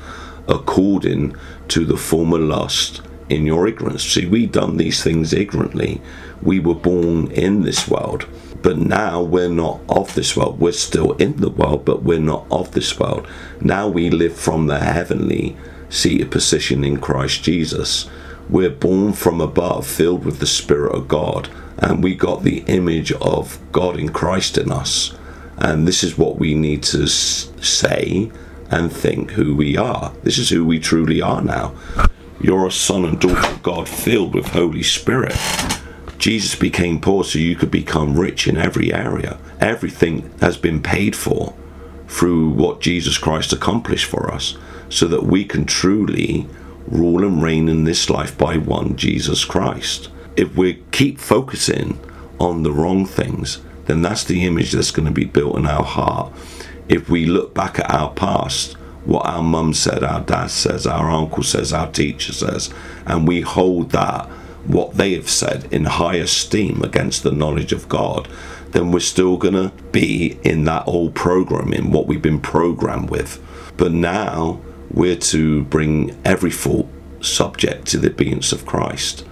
according 0.48 1.36
to 1.68 1.86
the 1.86 1.98
former 1.98 2.40
lust 2.40 3.02
in 3.30 3.46
your 3.46 3.68
ignorance. 3.68 4.04
See, 4.04 4.26
we 4.26 4.48
done 4.48 4.78
these 4.78 5.04
things 5.04 5.34
ignorantly. 5.34 6.02
We 6.42 6.60
were 6.60 6.76
born 6.76 7.32
in 7.32 7.62
this 7.62 7.88
world, 7.88 8.26
but 8.62 8.78
now 8.78 9.22
we're 9.22 9.50
not 9.50 9.82
of 9.88 10.16
this 10.16 10.36
world. 10.36 10.60
We're 10.60 10.72
still 10.72 11.14
in 11.14 11.38
the 11.38 11.50
world, 11.50 11.86
but 11.86 12.02
we're 12.02 12.20
not 12.20 12.48
of 12.50 12.72
this 12.72 13.00
world. 13.00 13.28
Now 13.62 13.88
we 13.88 14.10
live 14.10 14.36
from 14.36 14.68
the 14.68 14.80
heavenly 14.80 15.56
seated 15.90 16.32
position 16.32 16.84
in 16.84 16.98
Christ 16.98 17.44
Jesus 17.44 18.10
we're 18.50 18.72
born 18.72 19.14
from 19.14 19.40
above, 19.40 19.86
filled 19.86 20.26
with 20.26 20.40
the 20.40 20.48
Spirit 20.48 20.96
of 20.96 21.08
God, 21.08 21.50
and 21.78 22.04
we 22.04 22.16
got 22.16 22.42
the 22.42 22.64
image 22.66 23.12
of 23.14 23.60
God 23.72 23.98
in 23.98 24.10
Christ 24.10 24.58
in 24.58 24.72
us. 24.72 25.14
And 25.60 25.88
this 25.88 26.04
is 26.04 26.18
what 26.18 26.40
we 26.40 26.56
need 26.56 26.84
to 26.84 27.08
say 27.08 28.32
and 28.72 28.92
think 28.92 29.32
who 29.32 29.56
we 29.56 29.78
are. 29.78 30.14
This 30.24 30.38
is 30.38 30.50
who 30.50 30.66
we 30.66 30.80
truly 30.80 31.22
are 31.22 31.42
now. 31.42 31.74
You're 32.42 32.68
a 32.68 32.72
son 32.72 33.04
and 33.04 33.20
daughter 33.20 33.48
of 33.48 33.62
God 33.62 33.90
filled 33.90 34.34
with 34.34 34.48
Holy 34.48 34.84
Spirit. 34.84 35.38
Jesus 36.18 36.56
became 36.56 37.02
poor 37.02 37.24
so 37.24 37.40
you 37.40 37.56
could 37.56 37.72
become 37.72 38.18
rich 38.18 38.48
in 38.48 38.58
every 38.58 38.94
area. 38.94 39.38
Everything 39.60 40.32
has 40.40 40.58
been 40.58 40.82
paid 40.82 41.16
for 41.16 41.54
through 42.08 42.50
what 42.50 42.82
Jesus 42.82 43.18
Christ 43.18 43.54
accomplished 43.54 44.06
for 44.06 44.34
us 44.34 44.58
so 44.90 45.08
that 45.08 45.24
we 45.24 45.46
can 45.46 45.66
truly 45.66 46.48
rule 46.88 47.24
and 47.24 47.42
reign 47.42 47.70
in 47.70 47.84
this 47.84 48.10
life 48.10 48.38
by 48.38 48.58
one 48.58 48.96
Jesus 48.96 49.46
Christ. 49.46 50.10
If 50.36 50.56
we 50.56 50.84
keep 50.92 51.20
focusing 51.20 52.00
on 52.40 52.64
the 52.64 52.72
wrong 52.72 53.06
things, 53.06 53.60
then 53.90 54.04
that's 54.04 54.24
the 54.24 54.46
image 54.46 54.72
that's 54.72 54.92
going 54.92 55.08
to 55.08 55.12
be 55.12 55.26
built 55.26 55.58
in 55.58 55.66
our 55.66 55.84
heart. 55.84 56.32
If 56.88 57.10
we 57.10 57.26
look 57.26 57.54
back 57.54 57.80
at 57.80 57.90
our 57.90 58.12
past, 58.12 58.74
what 59.06 59.26
our 59.26 59.42
mum 59.42 59.74
said, 59.74 60.04
our 60.04 60.22
dad 60.22 60.52
says, 60.52 60.86
our 60.86 61.10
uncle 61.10 61.44
says, 61.44 61.74
our 61.74 61.92
teacher 61.92 62.32
says, 62.32 62.72
and 63.06 63.28
we 63.28 63.42
hold 63.42 63.92
that, 63.92 64.28
what 64.66 64.96
they 64.96 65.14
have 65.14 65.30
said, 65.30 65.72
in 65.74 65.86
high 65.86 66.18
esteem 66.18 66.84
against 66.84 67.24
the 67.24 67.32
knowledge 67.32 67.74
of 67.74 67.90
God, 67.90 68.28
then 68.72 68.92
we're 68.92 69.00
still 69.00 69.38
going 69.38 69.56
to 69.56 69.72
be 69.92 70.38
in 70.44 70.66
that 70.66 70.88
old 70.88 71.16
programming, 71.16 71.92
what 71.92 72.06
we've 72.06 72.22
been 72.22 72.42
programmed 72.42 73.10
with. 73.10 73.42
But 73.78 73.92
now 73.92 74.62
we're 74.92 75.16
to 75.16 75.64
bring 75.64 76.20
every 76.24 76.52
thought 76.52 76.88
subject 77.22 77.88
to 77.88 77.98
the 77.98 78.12
obedience 78.12 78.52
of 78.52 78.66
Christ. 78.66 79.26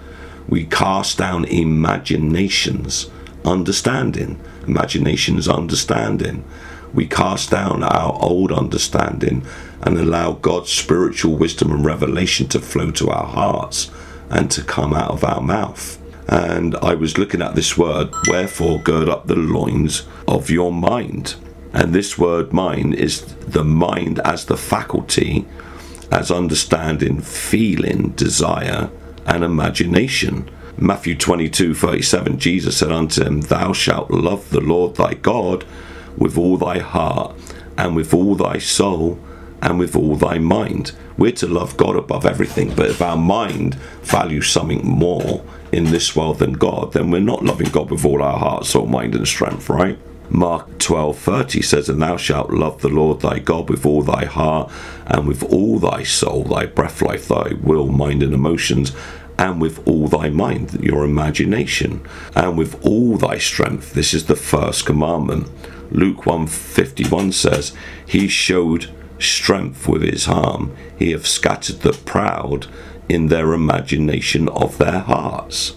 We 0.48 0.64
cast 0.64 1.18
down 1.18 1.44
imaginations, 1.44 3.10
understanding. 3.48 4.40
Imaginations, 4.66 5.48
understanding. 5.48 6.44
We 6.92 7.06
cast 7.06 7.50
down 7.50 7.82
our 7.82 8.18
old 8.22 8.52
understanding 8.52 9.44
and 9.82 9.98
allow 9.98 10.32
God's 10.32 10.72
spiritual 10.72 11.36
wisdom 11.36 11.70
and 11.70 11.84
revelation 11.84 12.48
to 12.48 12.60
flow 12.60 12.90
to 12.92 13.10
our 13.10 13.26
hearts 13.26 13.90
and 14.30 14.50
to 14.50 14.62
come 14.62 14.94
out 14.94 15.10
of 15.10 15.24
our 15.24 15.40
mouth. 15.40 15.98
And 16.28 16.76
I 16.76 16.94
was 16.94 17.16
looking 17.16 17.40
at 17.40 17.54
this 17.54 17.78
word, 17.78 18.10
wherefore 18.28 18.80
gird 18.80 19.08
up 19.08 19.26
the 19.26 19.36
loins 19.36 20.06
of 20.26 20.50
your 20.50 20.72
mind. 20.72 21.36
And 21.72 21.94
this 21.94 22.18
word 22.18 22.52
mind 22.52 22.94
is 22.94 23.22
the 23.22 23.64
mind 23.64 24.18
as 24.20 24.44
the 24.44 24.56
faculty, 24.56 25.46
as 26.10 26.30
understanding, 26.30 27.20
feeling, 27.20 28.10
desire, 28.10 28.90
and 29.26 29.44
imagination. 29.44 30.50
Matthew 30.80 31.16
22 31.16 31.74
37, 31.74 32.38
Jesus 32.38 32.76
said 32.76 32.92
unto 32.92 33.24
him, 33.24 33.40
Thou 33.40 33.72
shalt 33.72 34.12
love 34.12 34.48
the 34.50 34.60
Lord 34.60 34.94
thy 34.94 35.14
God 35.14 35.64
with 36.16 36.38
all 36.38 36.56
thy 36.56 36.78
heart, 36.78 37.34
and 37.76 37.96
with 37.96 38.14
all 38.14 38.36
thy 38.36 38.58
soul, 38.58 39.18
and 39.60 39.78
with 39.78 39.96
all 39.96 40.14
thy 40.14 40.38
mind. 40.38 40.92
We're 41.16 41.32
to 41.32 41.48
love 41.48 41.76
God 41.76 41.96
above 41.96 42.24
everything, 42.24 42.74
but 42.76 42.90
if 42.90 43.02
our 43.02 43.16
mind 43.16 43.74
values 44.02 44.50
something 44.50 44.86
more 44.86 45.44
in 45.72 45.86
this 45.86 46.14
world 46.14 46.38
than 46.38 46.52
God, 46.52 46.92
then 46.92 47.10
we're 47.10 47.20
not 47.20 47.44
loving 47.44 47.70
God 47.70 47.90
with 47.90 48.04
all 48.04 48.22
our 48.22 48.38
heart, 48.38 48.64
soul, 48.64 48.86
mind, 48.86 49.16
and 49.16 49.26
strength, 49.26 49.68
right? 49.68 49.98
Mark 50.30 50.78
12:30 50.78 51.60
says, 51.60 51.88
"And 51.88 52.02
thou 52.02 52.16
shalt 52.16 52.52
love 52.52 52.82
the 52.82 52.88
Lord 52.88 53.20
thy 53.20 53.40
God 53.40 53.68
with 53.68 53.84
all 53.84 54.02
thy 54.02 54.26
heart, 54.26 54.70
and 55.06 55.26
with 55.26 55.42
all 55.42 55.80
thy 55.80 56.04
soul, 56.04 56.44
thy 56.44 56.66
breath, 56.66 57.02
life, 57.02 57.26
thy 57.26 57.54
will, 57.62 57.88
mind, 57.88 58.22
and 58.22 58.32
emotions, 58.32 58.92
and 59.38 59.60
with 59.60 59.86
all 59.86 60.08
thy 60.08 60.28
mind, 60.30 60.78
your 60.82 61.04
imagination, 61.04 62.00
and 62.34 62.58
with 62.58 62.76
all 62.84 63.16
thy 63.16 63.38
strength." 63.38 63.92
This 63.92 64.12
is 64.12 64.24
the 64.24 64.36
first 64.36 64.86
commandment. 64.86 65.48
Luke 65.90 66.26
151 66.26 67.32
says, 67.32 67.72
"He 68.04 68.28
showed 68.28 68.90
strength 69.18 69.88
with 69.88 70.02
his 70.02 70.28
arm; 70.28 70.72
he 70.98 71.12
hath 71.12 71.26
scattered 71.26 71.80
the 71.80 71.92
proud 71.92 72.66
in 73.08 73.28
their 73.28 73.52
imagination 73.52 74.48
of 74.48 74.78
their 74.78 75.00
hearts." 75.00 75.74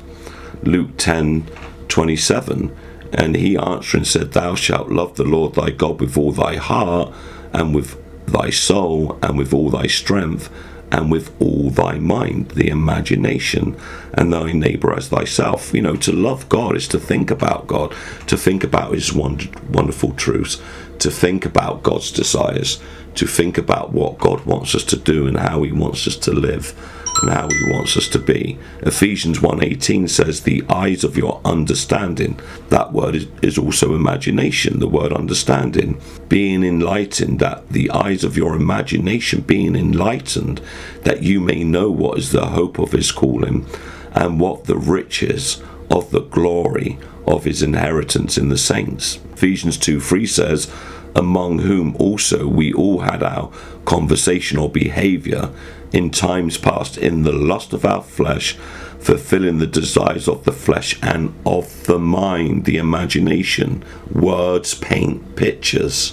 Luke 0.63 0.97
10:27 0.97 2.71
and 3.13 3.35
he 3.35 3.57
answered 3.57 3.97
and 3.97 4.07
said, 4.07 4.31
Thou 4.31 4.55
shalt 4.55 4.89
love 4.89 5.15
the 5.15 5.23
Lord 5.23 5.55
thy 5.55 5.69
God 5.71 5.99
with 5.99 6.17
all 6.17 6.31
thy 6.31 6.55
heart, 6.55 7.13
and 7.53 7.75
with 7.75 7.97
thy 8.25 8.49
soul, 8.49 9.17
and 9.21 9.37
with 9.37 9.53
all 9.53 9.69
thy 9.69 9.87
strength, 9.87 10.49
and 10.91 11.11
with 11.11 11.31
all 11.41 11.69
thy 11.69 11.97
mind, 11.97 12.49
the 12.49 12.67
imagination, 12.67 13.77
and 14.13 14.33
thy 14.33 14.51
neighbor 14.51 14.93
as 14.93 15.07
thyself. 15.07 15.73
You 15.73 15.81
know, 15.81 15.95
to 15.97 16.11
love 16.11 16.49
God 16.49 16.75
is 16.75 16.87
to 16.89 16.99
think 16.99 17.31
about 17.31 17.67
God, 17.67 17.95
to 18.27 18.37
think 18.37 18.63
about 18.63 18.93
his 18.93 19.13
wonderful 19.13 20.11
truths, 20.13 20.61
to 21.01 21.11
think 21.11 21.45
about 21.45 21.83
God's 21.83 22.11
desires, 22.11 22.79
to 23.15 23.27
think 23.27 23.57
about 23.57 23.91
what 23.91 24.19
God 24.19 24.45
wants 24.45 24.75
us 24.75 24.83
to 24.85 24.95
do 24.95 25.27
and 25.27 25.37
how 25.37 25.63
he 25.63 25.71
wants 25.71 26.07
us 26.07 26.15
to 26.17 26.31
live 26.31 26.73
and 27.21 27.31
how 27.31 27.49
he 27.49 27.71
wants 27.71 27.97
us 27.97 28.07
to 28.09 28.19
be. 28.19 28.57
Ephesians 28.81 29.39
1:18 29.39 30.07
says 30.07 30.41
the 30.41 30.63
eyes 30.69 31.03
of 31.03 31.17
your 31.17 31.41
understanding. 31.43 32.39
That 32.69 32.93
word 32.93 33.15
is, 33.15 33.27
is 33.41 33.57
also 33.57 33.95
imagination, 33.95 34.79
the 34.79 34.87
word 34.87 35.11
understanding. 35.11 35.99
Being 36.29 36.63
enlightened, 36.63 37.39
that 37.39 37.69
the 37.69 37.89
eyes 37.91 38.23
of 38.23 38.37
your 38.37 38.55
imagination 38.55 39.41
being 39.41 39.75
enlightened, 39.75 40.61
that 41.03 41.23
you 41.23 41.39
may 41.39 41.63
know 41.63 41.89
what 41.91 42.17
is 42.17 42.31
the 42.31 42.47
hope 42.47 42.79
of 42.79 42.91
his 42.91 43.11
calling 43.11 43.65
and 44.13 44.39
what 44.39 44.65
the 44.65 44.77
riches 44.77 45.61
of 45.89 46.11
the 46.11 46.21
glory 46.21 46.97
of 47.27 47.43
his 47.43 47.61
inheritance 47.61 48.37
in 48.37 48.49
the 48.49 48.57
saints. 48.57 49.19
Ephesians 49.33 49.77
2 49.77 49.99
3 49.99 50.25
says, 50.25 50.71
Among 51.15 51.59
whom 51.59 51.95
also 51.97 52.47
we 52.47 52.73
all 52.73 52.99
had 52.99 53.21
our 53.21 53.51
conversational 53.85 54.69
behavior 54.69 55.51
in 55.91 56.09
times 56.09 56.57
past 56.57 56.97
in 56.97 57.23
the 57.23 57.33
lust 57.33 57.73
of 57.73 57.85
our 57.85 58.01
flesh, 58.01 58.53
fulfilling 58.99 59.57
the 59.57 59.67
desires 59.67 60.27
of 60.27 60.45
the 60.45 60.51
flesh 60.51 60.97
and 61.01 61.33
of 61.45 61.85
the 61.85 61.99
mind, 61.99 62.65
the 62.65 62.77
imagination. 62.77 63.83
Words 64.11 64.73
paint 64.75 65.35
pictures. 65.35 66.11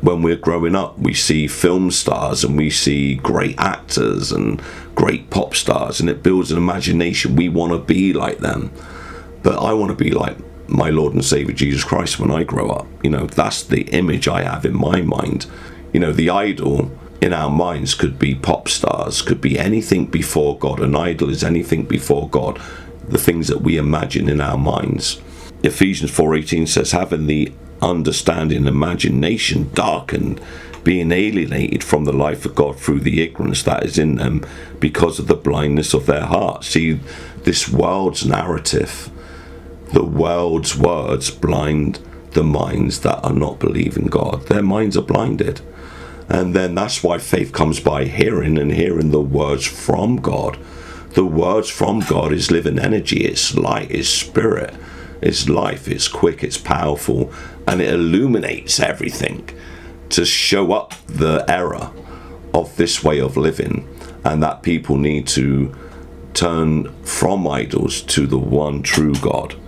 When 0.00 0.22
we're 0.22 0.36
growing 0.36 0.74
up, 0.74 0.98
we 0.98 1.12
see 1.12 1.46
film 1.46 1.90
stars 1.90 2.42
and 2.42 2.56
we 2.56 2.70
see 2.70 3.16
great 3.16 3.58
actors 3.58 4.32
and 4.32 4.60
great 4.94 5.28
pop 5.30 5.54
stars, 5.54 6.00
and 6.00 6.08
it 6.08 6.22
builds 6.22 6.50
an 6.50 6.58
imagination. 6.58 7.36
We 7.36 7.50
want 7.50 7.72
to 7.72 7.78
be 7.78 8.12
like 8.12 8.38
them. 8.38 8.72
But 9.42 9.62
I 9.62 9.72
want 9.74 9.90
to 9.96 10.04
be 10.04 10.10
like 10.10 10.36
my 10.70 10.90
Lord 10.90 11.14
and 11.14 11.24
Savior 11.24 11.54
Jesus 11.54 11.84
Christ 11.84 12.18
when 12.18 12.30
I 12.30 12.44
grow 12.44 12.70
up. 12.70 12.86
You 13.02 13.10
know, 13.10 13.26
that's 13.26 13.62
the 13.62 13.82
image 13.90 14.28
I 14.28 14.42
have 14.42 14.64
in 14.64 14.76
my 14.76 15.02
mind. 15.02 15.46
You 15.92 16.00
know, 16.00 16.12
the 16.12 16.30
idol 16.30 16.90
in 17.20 17.32
our 17.32 17.50
minds 17.50 17.94
could 17.94 18.18
be 18.18 18.34
pop 18.34 18.68
stars, 18.68 19.22
could 19.22 19.40
be 19.40 19.58
anything 19.58 20.06
before 20.06 20.58
God. 20.58 20.80
An 20.80 20.96
idol 20.96 21.28
is 21.28 21.44
anything 21.44 21.84
before 21.84 22.28
God, 22.28 22.60
the 23.08 23.18
things 23.18 23.48
that 23.48 23.62
we 23.62 23.76
imagine 23.76 24.28
in 24.28 24.40
our 24.40 24.58
minds. 24.58 25.20
Ephesians 25.62 26.10
4:18 26.10 26.66
says 26.66 26.92
having 26.92 27.26
the 27.26 27.52
understanding 27.82 28.66
imagination 28.66 29.70
darkened 29.74 30.40
being 30.84 31.12
alienated 31.12 31.84
from 31.84 32.04
the 32.04 32.12
life 32.12 32.46
of 32.46 32.54
God 32.54 32.78
through 32.78 33.00
the 33.00 33.22
ignorance 33.22 33.62
that 33.64 33.84
is 33.84 33.98
in 33.98 34.16
them 34.16 34.44
because 34.78 35.18
of 35.18 35.26
the 35.26 35.34
blindness 35.34 35.92
of 35.92 36.06
their 36.06 36.24
hearts. 36.24 36.68
See, 36.68 37.00
this 37.44 37.68
world's 37.68 38.24
narrative, 38.24 39.10
the 39.92 40.04
world's 40.04 40.76
words 40.76 41.30
blind 41.30 41.98
the 42.32 42.44
minds 42.44 43.00
that 43.00 43.24
are 43.24 43.32
not 43.32 43.58
believing 43.58 44.06
God. 44.06 44.46
Their 44.46 44.62
minds 44.62 44.96
are 44.96 45.02
blinded. 45.02 45.60
And 46.28 46.54
then 46.54 46.76
that's 46.76 47.02
why 47.02 47.18
faith 47.18 47.52
comes 47.52 47.80
by 47.80 48.04
hearing 48.04 48.56
and 48.56 48.72
hearing 48.72 49.10
the 49.10 49.20
words 49.20 49.66
from 49.66 50.16
God. 50.16 50.58
The 51.14 51.24
words 51.24 51.68
from 51.68 52.00
God 52.00 52.32
is 52.32 52.52
living 52.52 52.78
energy, 52.78 53.24
it's 53.24 53.56
light, 53.56 53.90
it's 53.90 54.08
spirit, 54.08 54.72
it's 55.20 55.48
life, 55.48 55.88
it's 55.88 56.06
quick, 56.06 56.44
it's 56.44 56.56
powerful, 56.56 57.32
and 57.66 57.80
it 57.80 57.92
illuminates 57.92 58.78
everything 58.78 59.48
to 60.10 60.24
show 60.24 60.72
up 60.72 60.94
the 61.06 61.44
error 61.48 61.90
of 62.54 62.76
this 62.76 63.02
way 63.02 63.20
of 63.20 63.36
living 63.36 63.88
and 64.24 64.40
that 64.42 64.62
people 64.62 64.96
need 64.96 65.26
to 65.26 65.74
turn 66.32 66.92
from 67.02 67.46
idols 67.48 68.02
to 68.02 68.26
the 68.26 68.38
one 68.38 68.82
true 68.82 69.14
God. 69.16 69.59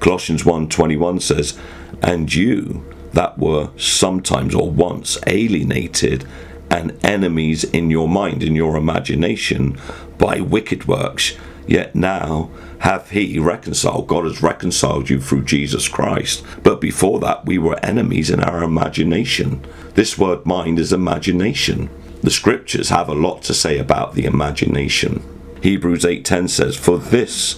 Colossians 0.00 0.44
1:21 0.44 1.20
says, 1.20 1.54
"And 2.02 2.32
you 2.34 2.84
that 3.12 3.38
were 3.38 3.70
sometimes 3.76 4.54
or 4.54 4.70
once 4.70 5.18
alienated 5.26 6.24
and 6.70 6.92
enemies 7.02 7.64
in 7.64 7.90
your 7.90 8.08
mind, 8.08 8.42
in 8.42 8.54
your 8.54 8.76
imagination, 8.76 9.76
by 10.18 10.40
wicked 10.40 10.86
works, 10.86 11.32
yet 11.66 11.94
now 11.94 12.50
have 12.80 13.10
he 13.10 13.38
reconciled. 13.38 14.06
God 14.06 14.24
has 14.24 14.42
reconciled 14.42 15.10
you 15.10 15.20
through 15.20 15.44
Jesus 15.44 15.88
Christ. 15.88 16.42
But 16.62 16.80
before 16.80 17.18
that, 17.20 17.46
we 17.46 17.58
were 17.58 17.84
enemies 17.84 18.30
in 18.30 18.40
our 18.40 18.62
imagination. 18.62 19.60
This 19.94 20.18
word 20.18 20.46
mind 20.46 20.78
is 20.78 20.92
imagination. 20.92 21.88
The 22.22 22.30
scriptures 22.30 22.90
have 22.90 23.08
a 23.08 23.14
lot 23.14 23.42
to 23.44 23.54
say 23.54 23.78
about 23.78 24.14
the 24.14 24.24
imagination. 24.24 25.22
Hebrews 25.60 26.04
8:10 26.04 26.48
says, 26.48 26.76
"For 26.76 26.98
this 26.98 27.56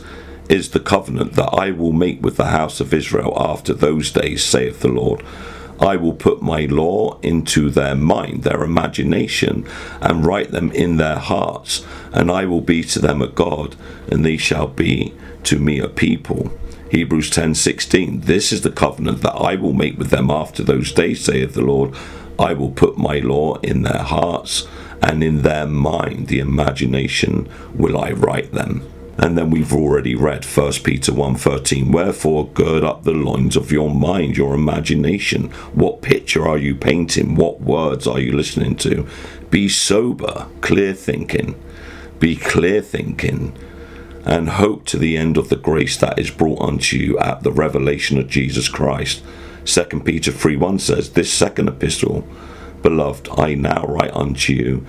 is 0.50 0.70
the 0.70 0.80
covenant 0.80 1.34
that 1.34 1.54
I 1.54 1.70
will 1.70 1.92
make 1.92 2.20
with 2.22 2.36
the 2.36 2.46
house 2.46 2.80
of 2.80 2.92
Israel 2.92 3.32
after 3.40 3.72
those 3.72 4.10
days, 4.10 4.42
saith 4.42 4.80
the 4.80 4.88
Lord. 4.88 5.22
I 5.78 5.96
will 5.96 6.12
put 6.12 6.42
my 6.42 6.66
law 6.66 7.18
into 7.20 7.70
their 7.70 7.94
mind, 7.94 8.42
their 8.42 8.62
imagination, 8.64 9.66
and 10.00 10.26
write 10.26 10.50
them 10.50 10.72
in 10.72 10.96
their 10.96 11.18
hearts, 11.18 11.86
and 12.12 12.30
I 12.30 12.44
will 12.46 12.60
be 12.60 12.82
to 12.82 12.98
them 12.98 13.22
a 13.22 13.28
God, 13.28 13.76
and 14.10 14.24
they 14.24 14.36
shall 14.36 14.66
be 14.66 15.14
to 15.44 15.58
me 15.58 15.78
a 15.78 15.88
people. 15.88 16.52
Hebrews 16.90 17.30
10:16 17.30 18.24
This 18.24 18.52
is 18.52 18.62
the 18.62 18.72
covenant 18.72 19.22
that 19.22 19.36
I 19.36 19.54
will 19.54 19.72
make 19.72 19.96
with 19.96 20.10
them 20.10 20.30
after 20.30 20.64
those 20.64 20.92
days 20.92 21.24
saith 21.24 21.54
the 21.54 21.62
Lord 21.62 21.94
I 22.38 22.52
will 22.54 22.72
put 22.72 22.98
my 22.98 23.20
law 23.20 23.58
in 23.60 23.82
their 23.82 24.02
hearts 24.02 24.66
and 25.00 25.22
in 25.22 25.42
their 25.42 25.68
mind 25.68 26.26
the 26.26 26.40
imagination 26.40 27.48
will 27.72 27.96
I 27.96 28.10
write 28.10 28.52
them 28.52 28.82
and 29.20 29.36
then 29.36 29.50
we've 29.50 29.74
already 29.74 30.14
read 30.14 30.46
1 30.46 30.82
Peter 30.82 31.12
1:13 31.12 31.92
wherefore 31.92 32.48
gird 32.54 32.82
up 32.82 33.04
the 33.04 33.12
loins 33.12 33.54
of 33.54 33.70
your 33.70 33.90
mind 33.90 34.34
your 34.34 34.54
imagination. 34.54 35.50
What 35.74 36.00
picture 36.00 36.48
are 36.48 36.56
you 36.56 36.74
painting? 36.74 37.34
What 37.34 37.60
words 37.60 38.06
are 38.06 38.18
you 38.18 38.32
listening 38.32 38.76
to? 38.76 39.06
Be 39.50 39.68
sober 39.68 40.46
clear 40.62 40.94
thinking. 40.94 41.54
Be 42.18 42.34
clear 42.34 42.80
thinking. 42.80 43.52
And 44.24 44.48
hope 44.48 44.86
to 44.86 44.98
the 44.98 45.18
end 45.18 45.36
of 45.36 45.50
the 45.50 45.56
grace 45.56 45.98
that 45.98 46.18
is 46.18 46.30
brought 46.30 46.62
unto 46.62 46.96
you 46.96 47.18
at 47.18 47.42
the 47.42 47.52
revelation 47.52 48.18
of 48.18 48.28
Jesus 48.28 48.68
Christ. 48.68 49.22
2 49.66 50.00
Peter 50.02 50.32
3:1 50.32 50.78
says 50.78 51.10
this 51.10 51.30
second 51.30 51.68
epistle 51.68 52.26
beloved 52.82 53.28
I 53.36 53.52
now 53.52 53.84
write 53.86 54.14
unto 54.14 54.54
you 54.54 54.86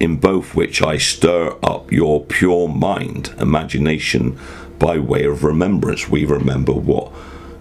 in 0.00 0.16
both 0.16 0.54
which 0.54 0.82
I 0.82 0.98
stir 0.98 1.56
up 1.62 1.90
your 1.90 2.24
pure 2.24 2.68
mind, 2.68 3.34
imagination, 3.38 4.38
by 4.78 4.98
way 4.98 5.24
of 5.24 5.44
remembrance. 5.44 6.08
We 6.08 6.24
remember 6.24 6.72
what 6.72 7.12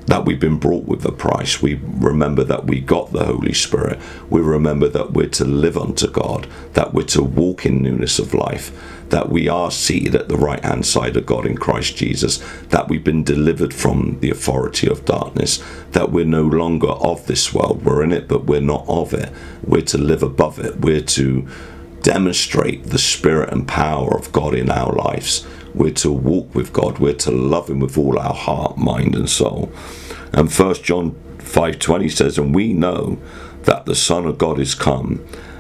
that 0.08 0.24
we've 0.24 0.40
been 0.40 0.58
brought 0.58 0.86
with 0.86 1.04
a 1.06 1.12
price. 1.12 1.62
We 1.62 1.74
remember 1.84 2.44
that 2.46 2.66
we 2.66 2.80
got 2.80 3.12
the 3.12 3.26
Holy 3.26 3.52
Spirit. 3.52 4.00
We 4.30 4.40
remember 4.40 4.88
that 4.88 5.12
we're 5.12 5.28
to 5.32 5.44
live 5.44 5.78
unto 5.78 6.08
God, 6.08 6.48
that 6.74 6.94
we're 6.94 7.04
to 7.08 7.22
walk 7.22 7.66
in 7.66 7.84
newness 7.84 8.18
of 8.18 8.34
life, 8.34 8.72
that 9.10 9.28
we 9.30 9.50
are 9.50 9.70
seated 9.70 10.16
at 10.16 10.30
the 10.30 10.38
right 10.38 10.64
hand 10.64 10.86
side 10.86 11.18
of 11.18 11.26
God 11.26 11.46
in 11.46 11.58
Christ 11.58 11.98
Jesus, 11.98 12.38
that 12.70 12.88
we've 12.88 13.04
been 13.04 13.26
delivered 13.26 13.74
from 13.74 14.18
the 14.22 14.30
authority 14.30 14.88
of 14.88 15.04
darkness, 15.04 15.62
that 15.92 16.10
we're 16.10 16.24
no 16.24 16.44
longer 16.44 16.88
of 16.88 17.28
this 17.28 17.54
world. 17.54 17.84
We're 17.84 18.04
in 18.04 18.14
it, 18.14 18.30
but 18.30 18.46
we're 18.46 18.62
not 18.62 18.86
of 18.88 19.14
it. 19.14 19.30
We're 19.62 19.82
to 19.82 19.98
live 19.98 20.24
above 20.24 20.58
it. 20.60 20.80
We're 20.80 21.02
to 21.02 21.48
demonstrate 22.08 22.86
the 22.86 22.98
spirit 22.98 23.52
and 23.52 23.68
power 23.68 24.18
of 24.18 24.32
God 24.32 24.54
in 24.54 24.70
our 24.70 24.94
lives. 24.94 25.46
We're 25.76 25.92
to 25.96 26.10
walk 26.10 26.56
with 26.56 26.72
God. 26.72 27.00
We're 27.00 27.14
to 27.16 27.32
love 27.32 27.70
Him 27.70 27.82
with 27.82 27.98
all 27.98 28.18
our 28.18 28.34
heart, 28.34 28.78
mind, 28.78 29.14
and 29.14 29.30
soul. 29.30 29.70
And 30.32 30.50
First 30.50 30.86
John 30.86 31.16
5:20 31.40 32.08
says, 32.08 32.38
"And 32.38 32.56
we 32.56 32.72
know 32.72 33.18
that 33.64 33.86
the 33.86 33.94
Son 33.94 34.26
of 34.26 34.38
God 34.38 34.58
is 34.58 34.74
come." 34.74 35.20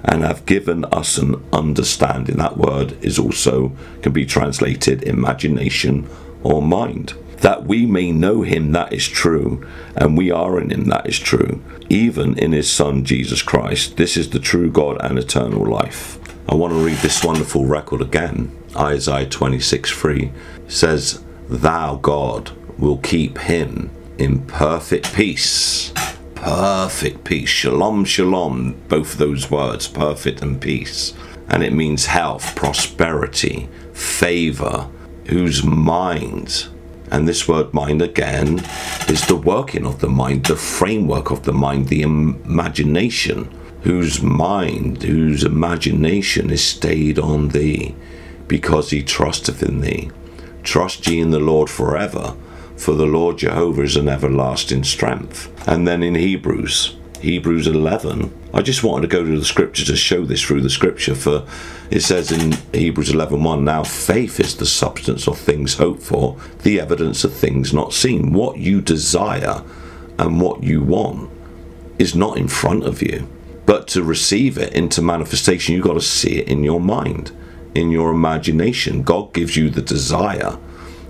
and 0.10 0.24
have 0.24 0.46
given 0.46 0.86
us 0.86 1.18
an 1.18 1.36
understanding. 1.51 2.38
That 2.38 2.58
word 2.58 2.96
is 3.01 3.20
also 3.20 3.74
can 4.01 4.13
be 4.13 4.25
translated 4.25 5.04
imagination 5.04 6.08
or 6.44 6.62
mind. 6.62 7.13
That 7.41 7.65
we 7.65 7.86
may 7.86 8.12
know 8.12 8.41
him 8.41 8.72
that 8.72 8.94
is 8.94 9.08
true, 9.08 9.65
and 9.96 10.17
we 10.17 10.32
are 10.32 10.60
in 10.60 10.72
him 10.72 10.86
that 10.86 11.08
is 11.08 11.20
true, 11.20 11.62
even 11.89 12.38
in 12.38 12.51
his 12.51 12.72
Son 12.72 13.06
Jesus 13.06 13.41
Christ. 13.41 13.98
This 13.98 14.17
is 14.17 14.29
the 14.29 14.39
true 14.39 14.72
God 14.72 14.98
and 15.01 15.20
eternal 15.20 15.65
life. 15.65 16.20
I 16.50 16.56
want 16.56 16.74
to 16.74 16.79
read 16.84 16.98
this 16.98 17.24
wonderful 17.24 17.65
record 17.65 18.01
again. 18.01 18.51
Isaiah 18.75 19.27
26 19.27 19.91
3 19.91 20.32
says, 20.67 21.24
Thou, 21.50 21.98
God, 21.98 22.51
will 22.77 22.98
keep 22.98 23.38
him 23.38 23.91
in 24.17 24.46
perfect 24.46 25.13
peace. 25.13 25.91
Perfect 26.36 27.24
peace. 27.24 27.50
Shalom, 27.50 28.06
shalom. 28.06 28.75
Both 28.88 29.17
those 29.17 29.51
words, 29.51 29.88
perfect 29.88 30.41
and 30.41 30.62
peace. 30.62 31.13
And 31.50 31.63
it 31.63 31.74
means 31.74 32.06
health, 32.06 32.56
prosperity, 32.56 33.70
favor, 33.94 34.89
whose 35.25 35.63
mind, 35.63 36.67
and 37.12 37.28
this 37.28 37.48
word 37.48 37.74
mind 37.74 38.02
again, 38.02 38.60
is 39.08 39.26
the 39.28 39.36
working 39.36 39.86
of 39.86 40.00
the 40.00 40.10
mind, 40.10 40.46
the 40.46 40.56
framework 40.56 41.32
of 41.32 41.44
the 41.44 41.54
mind, 41.54 41.88
the 41.88 42.02
imagination 42.02 43.50
whose 43.82 44.22
mind, 44.22 45.04
whose 45.04 45.44
imagination 45.44 46.50
is 46.50 46.64
stayed 46.64 47.18
on 47.20 47.50
thee, 47.50 47.96
because 48.48 48.90
he 48.90 49.02
trusteth 49.04 49.64
in 49.64 49.82
thee. 49.82 50.12
Trust 50.64 51.08
ye 51.08 51.20
in 51.20 51.32
the 51.32 51.40
Lord 51.40 51.70
forever, 51.70 52.36
for 52.76 52.94
the 52.94 53.06
Lord 53.06 53.38
Jehovah 53.38 53.84
is 53.84 53.96
an 53.96 54.10
everlasting 54.10 54.84
strength. 54.84 55.52
And 55.68 55.88
then 55.88 56.04
in 56.04 56.16
Hebrews, 56.16 56.98
Hebrews 57.22 57.68
11, 57.68 58.47
I 58.58 58.62
just 58.64 58.84
wanted 58.84 59.10
to 59.10 59.16
go 59.16 59.24
to 59.24 59.40
the 59.40 59.46
scripture 59.46 59.86
to 59.86 59.96
show 59.96 60.26
this 60.26 60.42
through 60.42 60.62
the 60.62 60.70
scripture. 60.70 61.16
For 61.16 61.48
it 61.92 62.02
says 62.02 62.32
in 62.32 62.54
Hebrews 62.74 63.12
11 63.12 63.44
1, 63.44 63.64
now 63.64 63.84
faith 63.84 64.40
is 64.40 64.58
the 64.58 64.66
substance 64.66 65.28
of 65.28 65.38
things 65.38 65.76
hoped 65.76 66.02
for, 66.02 66.38
the 66.64 66.80
evidence 66.80 67.24
of 67.24 67.34
things 67.34 67.74
not 67.74 67.94
seen. 67.94 68.34
What 68.34 68.58
you 68.58 68.82
desire 68.82 69.64
and 70.18 70.42
what 70.42 70.64
you 70.64 70.82
want 70.82 71.30
is 72.00 72.16
not 72.16 72.38
in 72.38 72.48
front 72.48 72.84
of 72.84 73.02
you 73.02 73.30
but 73.68 73.86
to 73.90 74.02
receive 74.02 74.58
it 74.58 74.74
into 74.74 75.02
manifestation, 75.02 75.76
you've 75.76 75.84
got 75.84 75.96
to 75.96 76.02
see 76.02 76.38
it 76.38 76.48
in 76.48 76.64
your 76.64 76.80
mind, 76.80 77.32
in 77.76 77.92
your 77.92 78.12
imagination. 78.12 79.04
God 79.04 79.34
gives 79.34 79.58
you 79.58 79.70
the 79.70 79.82
desire. 79.82 80.58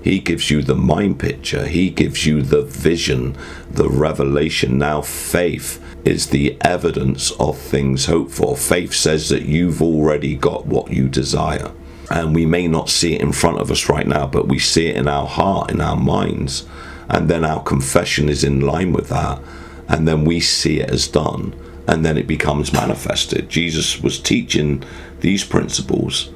He 0.03 0.19
gives 0.19 0.49
you 0.49 0.61
the 0.61 0.75
mind 0.75 1.19
picture. 1.19 1.67
He 1.67 1.89
gives 1.89 2.25
you 2.25 2.41
the 2.41 2.61
vision, 2.61 3.35
the 3.69 3.89
revelation. 3.89 4.77
Now, 4.77 5.01
faith 5.01 5.83
is 6.05 6.27
the 6.27 6.57
evidence 6.61 7.31
of 7.31 7.57
things 7.57 8.05
hoped 8.05 8.31
for. 8.31 8.55
Faith 8.55 8.93
says 8.93 9.29
that 9.29 9.43
you've 9.43 9.81
already 9.81 10.35
got 10.35 10.65
what 10.65 10.91
you 10.91 11.09
desire. 11.09 11.71
And 12.09 12.33
we 12.33 12.45
may 12.45 12.67
not 12.67 12.89
see 12.89 13.15
it 13.15 13.21
in 13.21 13.33
front 13.33 13.59
of 13.59 13.69
us 13.69 13.89
right 13.89 14.07
now, 14.07 14.27
but 14.27 14.47
we 14.47 14.59
see 14.59 14.87
it 14.87 14.95
in 14.95 15.07
our 15.07 15.27
heart, 15.27 15.71
in 15.71 15.81
our 15.81 15.97
minds. 15.97 16.65
And 17.09 17.29
then 17.29 17.43
our 17.43 17.61
confession 17.61 18.29
is 18.29 18.43
in 18.43 18.61
line 18.61 18.93
with 18.93 19.09
that. 19.09 19.41
And 19.89 20.07
then 20.07 20.23
we 20.23 20.39
see 20.39 20.79
it 20.79 20.89
as 20.89 21.07
done 21.07 21.53
and 21.87 22.05
then 22.05 22.17
it 22.17 22.27
becomes 22.27 22.73
manifested. 22.73 23.49
Jesus 23.49 24.01
was 24.01 24.19
teaching 24.19 24.83
these 25.21 25.45
principles 25.45 26.29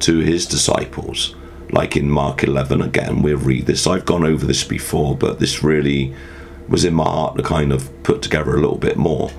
to 0.00 0.18
his 0.18 0.46
disciples. 0.46 1.34
Like 1.70 1.96
in 1.96 2.10
Mark 2.10 2.42
11, 2.42 2.80
again, 2.80 3.22
we'll 3.22 3.36
read 3.36 3.66
this. 3.66 3.86
I've 3.86 4.06
gone 4.06 4.24
over 4.24 4.46
this 4.46 4.64
before, 4.64 5.16
but 5.16 5.38
this 5.38 5.62
really 5.62 6.14
was 6.66 6.84
in 6.84 6.94
my 6.94 7.04
heart 7.04 7.36
to 7.36 7.42
kind 7.42 7.72
of 7.72 7.90
put 8.02 8.22
together 8.22 8.54
a 8.54 8.60
little 8.60 8.78
bit 8.78 8.96
more. 8.96 9.30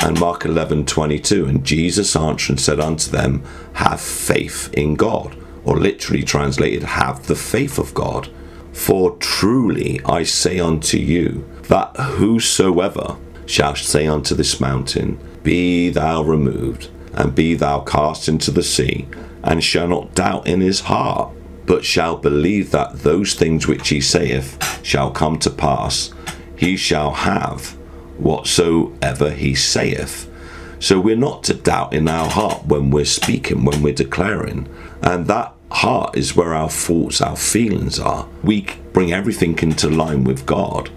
And 0.00 0.18
Mark 0.18 0.44
11, 0.44 0.86
22, 0.86 1.46
and 1.46 1.64
Jesus 1.64 2.16
answered 2.16 2.52
and 2.52 2.60
said 2.60 2.80
unto 2.80 3.10
them, 3.10 3.42
Have 3.74 4.00
faith 4.00 4.72
in 4.72 4.94
God. 4.94 5.36
Or 5.64 5.76
literally 5.76 6.22
translated, 6.22 6.82
Have 6.82 7.26
the 7.26 7.36
faith 7.36 7.78
of 7.78 7.92
God. 7.92 8.30
For 8.72 9.16
truly 9.16 10.00
I 10.06 10.22
say 10.22 10.58
unto 10.58 10.96
you, 10.96 11.46
that 11.64 11.96
whosoever 11.96 13.16
shall 13.44 13.76
say 13.76 14.06
unto 14.06 14.34
this 14.34 14.60
mountain, 14.60 15.18
Be 15.42 15.90
thou 15.90 16.22
removed, 16.22 16.88
and 17.12 17.34
be 17.34 17.54
thou 17.54 17.80
cast 17.80 18.28
into 18.28 18.50
the 18.50 18.62
sea, 18.62 19.06
and 19.42 19.62
shall 19.62 19.88
not 19.88 20.14
doubt 20.14 20.46
in 20.46 20.60
his 20.60 20.80
heart, 20.80 21.32
but 21.66 21.84
shall 21.84 22.16
believe 22.16 22.70
that 22.70 23.00
those 23.00 23.34
things 23.34 23.66
which 23.66 23.88
he 23.88 24.00
saith 24.00 24.84
shall 24.84 25.10
come 25.10 25.38
to 25.38 25.50
pass, 25.50 26.12
he 26.56 26.76
shall 26.76 27.12
have 27.12 27.76
whatsoever 28.18 29.30
he 29.30 29.54
saith. 29.54 30.30
So 30.78 30.98
we're 30.98 31.16
not 31.16 31.44
to 31.44 31.54
doubt 31.54 31.92
in 31.92 32.08
our 32.08 32.28
heart 32.28 32.66
when 32.66 32.90
we're 32.90 33.04
speaking, 33.04 33.64
when 33.64 33.82
we're 33.82 33.94
declaring. 33.94 34.68
And 35.02 35.26
that 35.26 35.54
heart 35.70 36.16
is 36.16 36.34
where 36.34 36.54
our 36.54 36.70
thoughts, 36.70 37.20
our 37.20 37.36
feelings 37.36 37.98
are. 37.98 38.26
We 38.42 38.66
bring 38.92 39.12
everything 39.12 39.58
into 39.58 39.88
line 39.88 40.24
with 40.24 40.46
God 40.46 40.90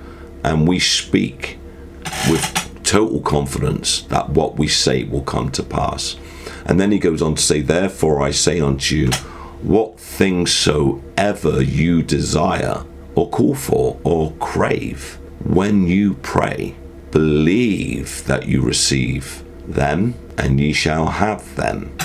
and 0.43 0.67
we 0.67 0.79
speak 0.79 1.57
with 2.29 2.81
total 2.83 3.21
confidence 3.21 4.01
that 4.03 4.29
what 4.29 4.57
we 4.57 4.67
say 4.67 5.03
will 5.03 5.21
come 5.21 5.51
to 5.51 5.63
pass. 5.63 6.15
And 6.65 6.79
then 6.79 6.91
he 6.91 6.99
goes 6.99 7.21
on 7.21 7.35
to 7.35 7.41
say, 7.41 7.61
Therefore 7.61 8.21
I 8.21 8.31
say 8.31 8.59
unto 8.59 8.95
you, 8.95 9.11
what 9.61 9.99
things 9.99 10.51
soever 10.51 11.61
you 11.61 12.03
desire, 12.03 12.83
or 13.15 13.29
call 13.29 13.55
for, 13.55 13.99
or 14.03 14.33
crave, 14.33 15.17
when 15.43 15.87
you 15.87 16.15
pray, 16.15 16.75
believe 17.11 18.25
that 18.25 18.47
you 18.47 18.61
receive 18.61 19.43
them, 19.67 20.15
and 20.37 20.59
ye 20.59 20.73
shall 20.73 21.07
have 21.07 21.55
them. 21.55 21.95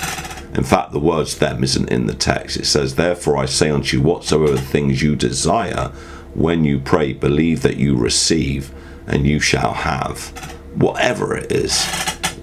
In 0.53 0.63
fact, 0.63 0.91
the 0.91 0.99
words 0.99 1.37
them 1.37 1.63
isn't 1.63 1.89
in 1.89 2.05
the 2.05 2.13
text. 2.13 2.57
It 2.57 2.65
says, 2.65 2.95
Therefore 2.95 3.37
I 3.37 3.45
say 3.45 3.69
unto 3.69 3.97
you, 3.97 4.03
whatsoever 4.03 4.57
things 4.57 5.01
you 5.01 5.15
desire, 5.15 5.91
when 6.33 6.63
you 6.63 6.79
pray, 6.79 7.13
believe 7.13 7.61
that 7.61 7.77
you 7.77 7.95
receive, 7.95 8.71
and 9.07 9.25
you 9.25 9.39
shall 9.39 9.73
have 9.73 10.29
whatever 10.75 11.35
it 11.35 11.51
is. 11.51 11.85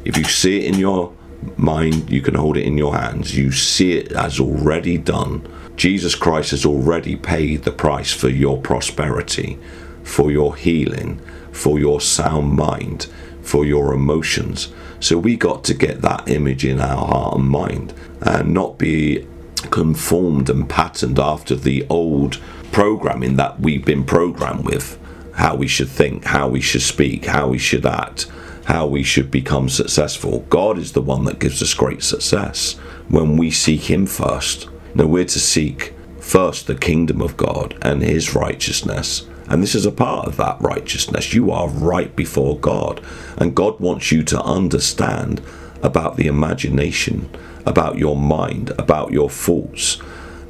If 0.04 0.16
you 0.16 0.24
see 0.24 0.58
it 0.58 0.72
in 0.72 0.78
your 0.78 1.12
mind, 1.56 2.10
you 2.10 2.20
can 2.20 2.34
hold 2.34 2.56
it 2.56 2.64
in 2.64 2.78
your 2.78 2.96
hands. 2.96 3.36
You 3.36 3.52
see 3.52 3.92
it 3.92 4.12
as 4.12 4.40
already 4.40 4.98
done. 4.98 5.46
Jesus 5.76 6.14
Christ 6.14 6.52
has 6.52 6.64
already 6.64 7.16
paid 7.16 7.62
the 7.62 7.72
price 7.72 8.12
for 8.12 8.28
your 8.28 8.58
prosperity, 8.58 9.58
for 10.02 10.30
your 10.30 10.56
healing, 10.56 11.20
for 11.52 11.78
your 11.78 12.00
sound 12.00 12.54
mind, 12.54 13.06
for 13.42 13.64
your 13.64 13.92
emotions. 13.92 14.72
So 15.00 15.18
we 15.18 15.36
got 15.36 15.64
to 15.64 15.74
get 15.74 16.02
that 16.02 16.28
image 16.28 16.64
in 16.64 16.80
our 16.80 17.06
heart 17.06 17.36
and 17.36 17.48
mind 17.48 17.92
and 18.22 18.54
not 18.54 18.78
be 18.78 19.26
conformed 19.70 20.48
and 20.48 20.68
patterned 20.68 21.18
after 21.18 21.54
the 21.54 21.86
old 21.88 22.40
programming 22.72 23.36
that 23.36 23.60
we've 23.60 23.84
been 23.84 24.04
programmed 24.04 24.64
with 24.64 24.98
how 25.34 25.54
we 25.54 25.68
should 25.68 25.88
think, 25.88 26.24
how 26.24 26.48
we 26.48 26.60
should 26.60 26.82
speak, 26.82 27.26
how 27.26 27.48
we 27.48 27.58
should 27.58 27.84
act, 27.84 28.26
how 28.66 28.84
we 28.84 29.02
should 29.02 29.30
become 29.30 29.68
successful. 29.68 30.40
God 30.50 30.76
is 30.76 30.92
the 30.92 31.02
one 31.02 31.24
that 31.24 31.38
gives 31.38 31.62
us 31.62 31.72
great 31.72 32.02
success 32.02 32.74
when 33.08 33.36
we 33.36 33.50
seek 33.50 33.82
Him 33.82 34.06
first. 34.06 34.68
Now, 34.94 35.06
we're 35.06 35.24
to 35.24 35.40
seek 35.40 35.94
first 36.18 36.66
the 36.66 36.74
kingdom 36.74 37.22
of 37.22 37.36
God 37.36 37.78
and 37.82 38.02
His 38.02 38.34
righteousness. 38.34 39.26
And 39.48 39.62
this 39.62 39.76
is 39.76 39.86
a 39.86 39.92
part 39.92 40.26
of 40.26 40.36
that 40.38 40.60
righteousness. 40.60 41.32
You 41.32 41.52
are 41.52 41.68
right 41.68 42.14
before 42.16 42.58
God. 42.58 43.00
And 43.36 43.54
God 43.54 43.78
wants 43.78 44.10
you 44.10 44.24
to 44.24 44.42
understand 44.42 45.40
about 45.80 46.16
the 46.16 46.26
imagination, 46.26 47.30
about 47.64 47.98
your 47.98 48.16
mind, 48.16 48.70
about 48.70 49.12
your 49.12 49.30
thoughts, 49.30 49.98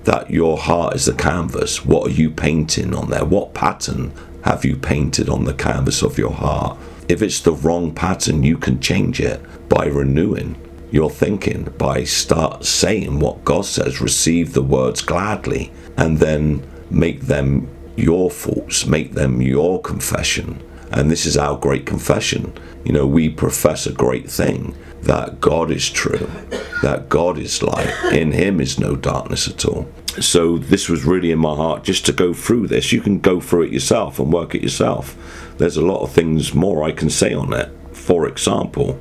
that 0.04 0.30
your 0.30 0.56
heart 0.56 0.94
is 0.94 1.06
a 1.06 1.14
canvas. 1.14 1.84
What 1.84 2.06
are 2.06 2.14
you 2.14 2.30
painting 2.30 2.94
on 2.94 3.10
there? 3.10 3.26
What 3.26 3.52
pattern 3.52 4.12
have 4.44 4.64
you 4.64 4.76
painted 4.76 5.28
on 5.28 5.44
the 5.44 5.52
canvas 5.52 6.02
of 6.02 6.16
your 6.16 6.32
heart? 6.32 6.78
If 7.08 7.22
it's 7.22 7.40
the 7.40 7.52
wrong 7.52 7.92
pattern, 7.94 8.42
you 8.42 8.58
can 8.58 8.80
change 8.80 9.20
it 9.20 9.40
by 9.68 9.86
renewing 9.86 10.56
your 10.90 11.10
thinking, 11.10 11.64
by 11.78 12.04
start 12.04 12.64
saying 12.64 13.20
what 13.20 13.44
God 13.44 13.64
says, 13.64 14.00
receive 14.00 14.52
the 14.52 14.62
words 14.62 15.02
gladly, 15.02 15.72
and 15.96 16.18
then 16.18 16.66
make 16.90 17.22
them 17.22 17.68
your 17.96 18.30
thoughts, 18.30 18.86
make 18.86 19.12
them 19.12 19.40
your 19.40 19.80
confession. 19.80 20.62
And 20.90 21.10
this 21.10 21.26
is 21.26 21.36
our 21.36 21.56
great 21.56 21.86
confession. 21.86 22.52
You 22.84 22.92
know, 22.92 23.06
we 23.06 23.28
profess 23.28 23.86
a 23.86 23.92
great 23.92 24.30
thing 24.30 24.74
that 25.02 25.40
God 25.40 25.70
is 25.70 25.88
true, 25.88 26.30
that 26.82 27.08
God 27.08 27.38
is 27.38 27.62
light, 27.62 28.12
in 28.12 28.32
Him 28.32 28.60
is 28.60 28.78
no 28.78 28.96
darkness 28.96 29.48
at 29.48 29.64
all. 29.64 29.88
So, 30.20 30.56
this 30.58 30.88
was 30.88 31.04
really 31.04 31.30
in 31.30 31.38
my 31.38 31.54
heart 31.54 31.84
just 31.84 32.06
to 32.06 32.12
go 32.12 32.32
through 32.32 32.68
this. 32.68 32.90
You 32.90 33.00
can 33.02 33.20
go 33.20 33.40
through 33.40 33.64
it 33.64 33.72
yourself 33.72 34.18
and 34.18 34.32
work 34.32 34.54
it 34.54 34.62
yourself. 34.62 35.14
There's 35.58 35.76
a 35.76 35.84
lot 35.84 36.00
of 36.00 36.10
things 36.10 36.54
more 36.54 36.84
I 36.84 36.92
can 36.92 37.10
say 37.10 37.34
on 37.34 37.52
it. 37.52 37.70
For 37.92 38.26
example, 38.26 38.98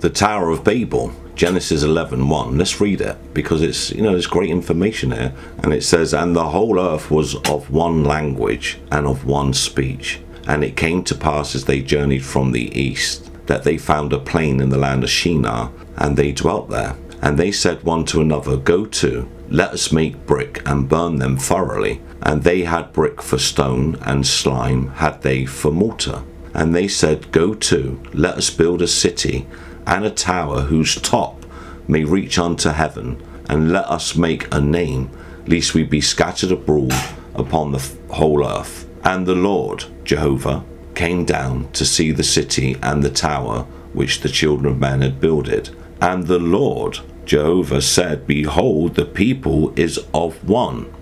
the 0.00 0.10
Tower 0.10 0.50
of 0.50 0.64
Babel. 0.64 1.12
Genesis 1.34 1.82
11 1.82 2.28
1. 2.28 2.58
Let's 2.58 2.78
read 2.78 3.00
it 3.00 3.16
because 3.32 3.62
it's, 3.62 3.90
you 3.90 4.02
know, 4.02 4.12
there's 4.12 4.26
great 4.26 4.50
information 4.50 5.12
here. 5.12 5.32
And 5.62 5.72
it 5.72 5.82
says, 5.82 6.12
And 6.12 6.36
the 6.36 6.50
whole 6.50 6.78
earth 6.78 7.10
was 7.10 7.34
of 7.48 7.70
one 7.70 8.04
language 8.04 8.78
and 8.90 9.06
of 9.06 9.24
one 9.24 9.54
speech. 9.54 10.20
And 10.46 10.62
it 10.62 10.76
came 10.76 11.02
to 11.04 11.14
pass 11.14 11.54
as 11.54 11.64
they 11.64 11.80
journeyed 11.80 12.24
from 12.24 12.52
the 12.52 12.70
east 12.78 13.31
that 13.46 13.64
they 13.64 13.76
found 13.78 14.12
a 14.12 14.18
plain 14.18 14.60
in 14.60 14.68
the 14.68 14.78
land 14.78 15.04
of 15.04 15.10
Shinar, 15.10 15.70
and 15.96 16.16
they 16.16 16.32
dwelt 16.32 16.70
there. 16.70 16.96
And 17.20 17.38
they 17.38 17.52
said 17.52 17.82
one 17.82 18.04
to 18.06 18.20
another, 18.20 18.56
Go 18.56 18.84
to, 18.86 19.28
let 19.48 19.70
us 19.70 19.92
make 19.92 20.26
brick 20.26 20.62
and 20.66 20.88
burn 20.88 21.16
them 21.16 21.36
thoroughly. 21.36 22.00
And 22.22 22.42
they 22.42 22.62
had 22.62 22.92
brick 22.92 23.22
for 23.22 23.38
stone, 23.38 23.96
and 24.02 24.26
slime 24.26 24.88
had 24.88 25.22
they 25.22 25.44
for 25.44 25.70
mortar. 25.70 26.22
And 26.54 26.74
they 26.74 26.88
said, 26.88 27.32
Go 27.32 27.54
to, 27.54 28.00
let 28.12 28.36
us 28.36 28.50
build 28.50 28.82
a 28.82 28.88
city 28.88 29.46
and 29.86 30.04
a 30.04 30.10
tower 30.10 30.62
whose 30.62 30.94
top 30.96 31.44
may 31.88 32.04
reach 32.04 32.38
unto 32.38 32.70
heaven, 32.70 33.22
and 33.48 33.72
let 33.72 33.86
us 33.86 34.16
make 34.16 34.52
a 34.52 34.60
name, 34.60 35.10
lest 35.46 35.74
we 35.74 35.82
be 35.82 36.00
scattered 36.00 36.52
abroad 36.52 36.94
upon 37.34 37.72
the 37.72 37.92
whole 38.10 38.46
earth. 38.46 38.88
And 39.04 39.26
the 39.26 39.34
Lord, 39.34 39.84
Jehovah, 40.04 40.64
came 40.94 41.24
down 41.24 41.70
to 41.72 41.84
see 41.84 42.12
the 42.12 42.24
city 42.24 42.76
and 42.82 43.02
the 43.02 43.10
tower 43.10 43.66
which 43.92 44.20
the 44.20 44.28
children 44.28 44.72
of 44.72 44.78
man 44.78 45.02
had 45.02 45.20
builded. 45.20 45.70
And 46.00 46.26
the 46.26 46.38
Lord, 46.38 46.98
Jehovah, 47.24 47.82
said, 47.82 48.26
Behold, 48.26 48.94
the 48.94 49.04
people 49.04 49.72
is 49.76 49.98
of 50.12 50.48
one. 50.48 50.92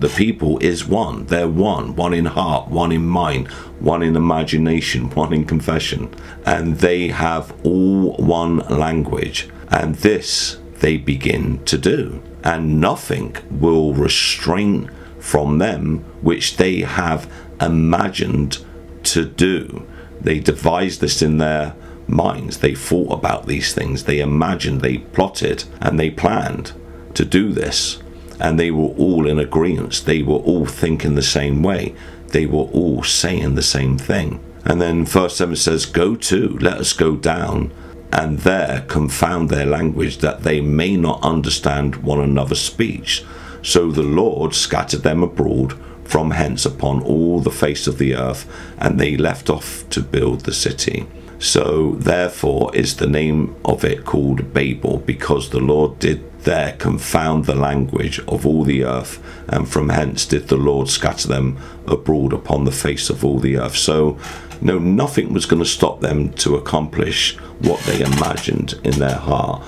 The 0.00 0.08
people 0.08 0.58
is 0.58 0.86
one. 0.86 1.26
They're 1.26 1.46
one. 1.46 1.94
One 1.94 2.14
in 2.14 2.24
heart, 2.24 2.68
one 2.68 2.90
in 2.90 3.06
mind, 3.06 3.48
one 3.80 4.02
in 4.02 4.16
imagination, 4.16 5.10
one 5.10 5.32
in 5.32 5.44
confession. 5.44 6.12
And 6.46 6.78
they 6.78 7.08
have 7.08 7.54
all 7.64 8.14
one 8.16 8.58
language. 8.58 9.48
And 9.68 9.94
this 9.96 10.58
they 10.78 10.96
begin 10.96 11.62
to 11.66 11.76
do. 11.76 12.22
And 12.42 12.80
nothing 12.80 13.36
will 13.50 13.92
restrain 13.92 14.90
from 15.18 15.58
them 15.58 15.98
which 16.22 16.56
they 16.56 16.80
have 16.80 17.30
imagined 17.60 18.64
to 19.12 19.24
do. 19.24 19.86
They 20.20 20.38
devised 20.38 21.00
this 21.00 21.22
in 21.22 21.38
their 21.38 21.74
minds. 22.06 22.58
They 22.58 22.74
thought 22.74 23.12
about 23.12 23.46
these 23.46 23.74
things. 23.74 24.04
They 24.04 24.20
imagined, 24.20 24.80
they 24.80 24.98
plotted, 24.98 25.64
and 25.80 25.98
they 25.98 26.10
planned 26.10 26.72
to 27.14 27.24
do 27.24 27.52
this. 27.52 28.02
And 28.38 28.58
they 28.58 28.70
were 28.70 28.88
all 28.88 29.26
in 29.26 29.38
agreement. 29.38 30.02
They 30.06 30.22
were 30.22 30.36
all 30.36 30.66
thinking 30.66 31.14
the 31.14 31.22
same 31.22 31.62
way. 31.62 31.94
They 32.28 32.46
were 32.46 32.68
all 32.72 33.02
saying 33.02 33.54
the 33.54 33.62
same 33.62 33.98
thing. 33.98 34.40
And 34.64 34.80
then 34.80 35.04
verse 35.04 35.36
7 35.36 35.56
says, 35.56 35.86
Go 35.86 36.16
to, 36.16 36.58
let 36.58 36.78
us 36.78 36.92
go 36.92 37.16
down, 37.16 37.72
and 38.12 38.40
there 38.40 38.84
confound 38.88 39.48
their 39.48 39.66
language, 39.66 40.18
that 40.18 40.42
they 40.42 40.60
may 40.60 40.96
not 40.96 41.22
understand 41.22 41.96
one 41.96 42.20
another's 42.20 42.60
speech. 42.60 43.24
So 43.62 43.90
the 43.90 44.02
Lord 44.02 44.54
scattered 44.54 45.02
them 45.02 45.22
abroad 45.22 45.78
from 46.10 46.32
hence 46.32 46.66
upon 46.66 47.00
all 47.02 47.38
the 47.38 47.52
face 47.52 47.86
of 47.86 47.98
the 47.98 48.16
earth, 48.16 48.44
and 48.78 48.98
they 48.98 49.16
left 49.16 49.48
off 49.48 49.88
to 49.90 50.00
build 50.02 50.40
the 50.40 50.52
city. 50.52 51.06
So 51.38 51.92
therefore 51.92 52.74
is 52.74 52.96
the 52.96 53.06
name 53.06 53.54
of 53.64 53.84
it 53.84 54.04
called 54.04 54.52
Babel, 54.52 54.98
because 54.98 55.50
the 55.50 55.60
Lord 55.60 56.00
did 56.00 56.20
there 56.42 56.72
confound 56.78 57.44
the 57.44 57.54
language 57.54 58.18
of 58.26 58.44
all 58.44 58.64
the 58.64 58.82
earth, 58.84 59.22
and 59.48 59.68
from 59.68 59.90
hence 59.90 60.26
did 60.26 60.48
the 60.48 60.56
Lord 60.56 60.88
scatter 60.88 61.28
them 61.28 61.58
abroad 61.86 62.32
upon 62.32 62.64
the 62.64 62.72
face 62.72 63.08
of 63.08 63.24
all 63.24 63.38
the 63.38 63.56
earth. 63.56 63.76
So 63.76 64.18
no, 64.60 64.80
nothing 64.80 65.32
was 65.32 65.46
going 65.46 65.62
to 65.62 65.68
stop 65.68 66.00
them 66.00 66.32
to 66.34 66.56
accomplish 66.56 67.36
what 67.60 67.80
they 67.84 68.00
imagined 68.00 68.80
in 68.82 68.98
their 68.98 69.16
heart, 69.16 69.62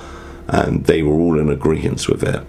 and 0.48 0.86
they 0.86 1.02
were 1.02 1.14
all 1.14 1.38
in 1.38 1.50
agreement 1.50 2.08
with 2.08 2.24
it. 2.24 2.42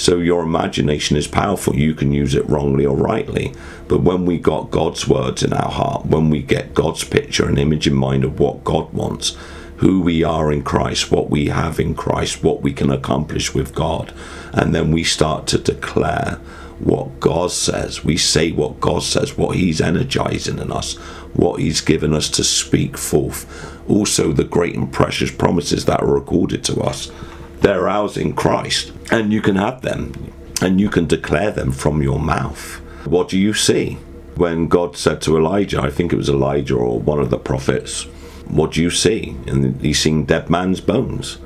So 0.00 0.16
your 0.16 0.42
imagination 0.42 1.18
is 1.18 1.28
powerful. 1.28 1.76
You 1.76 1.92
can 1.92 2.10
use 2.10 2.34
it 2.34 2.48
wrongly 2.48 2.86
or 2.86 2.96
rightly. 2.96 3.52
But 3.86 4.00
when 4.00 4.24
we 4.24 4.38
got 4.38 4.70
God's 4.70 5.06
words 5.06 5.42
in 5.42 5.52
our 5.52 5.70
heart, 5.70 6.06
when 6.06 6.30
we 6.30 6.40
get 6.40 6.72
God's 6.72 7.04
picture 7.04 7.46
and 7.46 7.58
image 7.58 7.86
in 7.86 7.96
mind 7.96 8.24
of 8.24 8.40
what 8.40 8.64
God 8.64 8.94
wants, 8.94 9.36
who 9.76 10.00
we 10.00 10.24
are 10.24 10.50
in 10.50 10.62
Christ, 10.62 11.12
what 11.12 11.28
we 11.28 11.48
have 11.48 11.78
in 11.78 11.94
Christ, 11.94 12.42
what 12.42 12.62
we 12.62 12.72
can 12.72 12.88
accomplish 12.88 13.52
with 13.52 13.74
God, 13.74 14.14
and 14.54 14.74
then 14.74 14.90
we 14.90 15.04
start 15.04 15.46
to 15.48 15.58
declare 15.58 16.40
what 16.78 17.20
God 17.20 17.50
says. 17.50 18.02
We 18.02 18.16
say 18.16 18.52
what 18.52 18.80
God 18.80 19.02
says, 19.02 19.36
what 19.36 19.56
He's 19.56 19.82
energizing 19.82 20.60
in 20.60 20.72
us, 20.72 20.94
what 21.34 21.60
He's 21.60 21.82
given 21.82 22.14
us 22.14 22.30
to 22.30 22.42
speak 22.42 22.96
forth. 22.96 23.44
Also, 23.86 24.32
the 24.32 24.44
great 24.44 24.76
and 24.76 24.90
precious 24.90 25.30
promises 25.30 25.84
that 25.84 26.00
are 26.00 26.14
recorded 26.14 26.64
to 26.64 26.80
us 26.80 27.12
they're 27.60 27.88
ours 27.88 28.16
in 28.16 28.34
Christ, 28.34 28.92
and 29.10 29.32
you 29.32 29.40
can 29.40 29.56
have 29.56 29.82
them, 29.82 30.32
and 30.62 30.80
you 30.80 30.88
can 30.88 31.06
declare 31.06 31.50
them 31.50 31.72
from 31.72 32.02
your 32.02 32.18
mouth. 32.18 32.80
What 33.06 33.28
do 33.28 33.38
you 33.38 33.54
see? 33.54 33.94
When 34.36 34.68
God 34.68 34.96
said 34.96 35.20
to 35.22 35.36
Elijah, 35.36 35.80
I 35.80 35.90
think 35.90 36.12
it 36.12 36.16
was 36.16 36.28
Elijah 36.28 36.76
or 36.76 36.98
one 36.98 37.18
of 37.18 37.30
the 37.30 37.38
prophets, 37.38 38.06
What 38.50 38.72
do 38.72 38.82
you 38.82 38.90
see? 38.90 39.36
And 39.46 39.80
he 39.80 39.92
seen 39.92 40.24
dead 40.24 40.50
man's 40.50 40.80
bones. 40.80 41.38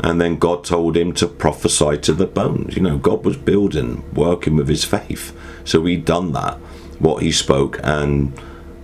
And 0.00 0.20
then 0.20 0.38
God 0.38 0.62
told 0.62 0.96
him 0.96 1.12
to 1.14 1.26
prophesy 1.26 1.96
to 1.98 2.12
the 2.12 2.26
bones. 2.26 2.76
You 2.76 2.82
know, 2.82 2.98
God 2.98 3.24
was 3.24 3.36
building, 3.36 4.04
working 4.14 4.56
with 4.56 4.68
his 4.68 4.84
faith. 4.84 5.36
So 5.64 5.84
he'd 5.84 6.04
done 6.04 6.32
that, 6.32 6.54
what 6.98 7.22
he 7.22 7.32
spoke, 7.32 7.80
and 7.82 8.38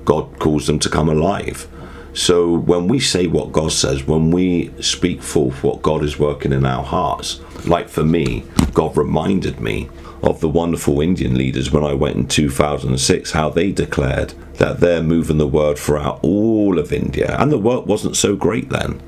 God 0.04 0.38
caused 0.38 0.66
them 0.68 0.78
to 0.80 0.88
come 0.88 1.08
alive. 1.08 1.68
So 2.14 2.54
when 2.54 2.86
we 2.86 3.00
say 3.00 3.26
what 3.26 3.50
God 3.50 3.72
says, 3.72 4.06
when 4.06 4.30
we 4.30 4.72
speak 4.80 5.20
forth 5.20 5.64
what 5.64 5.82
God 5.82 6.04
is 6.04 6.18
working 6.18 6.52
in 6.52 6.64
our 6.64 6.84
hearts, 6.84 7.40
like 7.66 7.88
for 7.88 8.04
me, 8.04 8.44
God 8.72 8.96
reminded 8.96 9.60
me 9.60 9.90
of 10.22 10.40
the 10.40 10.48
wonderful 10.48 11.00
Indian 11.00 11.36
leaders 11.36 11.72
when 11.72 11.84
I 11.84 11.92
went 11.92 12.16
in 12.16 12.28
2006, 12.28 13.32
how 13.32 13.50
they 13.50 13.72
declared 13.72 14.30
that 14.54 14.78
they're 14.78 15.02
moving 15.02 15.38
the 15.38 15.46
word 15.46 15.76
throughout 15.76 16.20
all 16.22 16.78
of 16.78 16.92
India. 16.92 17.36
And 17.38 17.50
the 17.50 17.58
work 17.58 17.84
wasn't 17.84 18.16
so 18.16 18.36
great 18.36 18.70
then. 18.70 19.02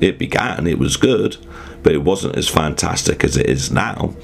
It 0.00 0.18
began, 0.18 0.66
it 0.66 0.78
was 0.78 0.96
good, 0.96 1.38
but 1.82 1.94
it 1.94 2.04
wasn't 2.04 2.36
as 2.36 2.48
fantastic 2.48 3.24
as 3.24 3.36
it 3.38 3.46
is 3.46 3.72
now. 3.72 4.14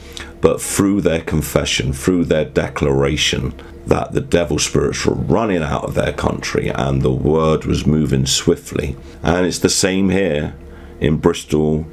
But 0.43 0.61
through 0.61 1.01
their 1.01 1.23
confession, 1.23 1.93
through 1.93 2.27
their 2.27 2.45
declaration, 2.45 3.55
that 3.87 4.13
the 4.13 4.21
devil 4.21 4.59
spirits 4.59 5.07
were 5.07 5.15
running 5.15 5.63
out 5.63 5.85
of 5.85 5.95
their 5.95 6.13
country 6.13 6.69
and 6.69 7.03
the 7.03 7.13
word 7.13 7.65
was 7.65 7.87
moving 7.87 8.27
swiftly. 8.27 8.97
And 9.23 9.47
it's 9.47 9.61
the 9.61 9.69
same 9.69 10.11
here 10.11 10.55
in 11.01 11.19
Bristol, 11.19 11.87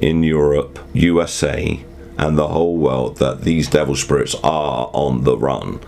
in 0.00 0.22
Europe, 0.22 0.78
USA, 0.92 1.80
and 2.18 2.36
the 2.36 2.48
whole 2.48 2.76
world 2.76 3.18
that 3.18 3.42
these 3.42 3.68
devil 3.68 3.94
spirits 3.94 4.34
are 4.42 4.90
on 4.92 5.24
the 5.24 5.36
run. 5.36 5.80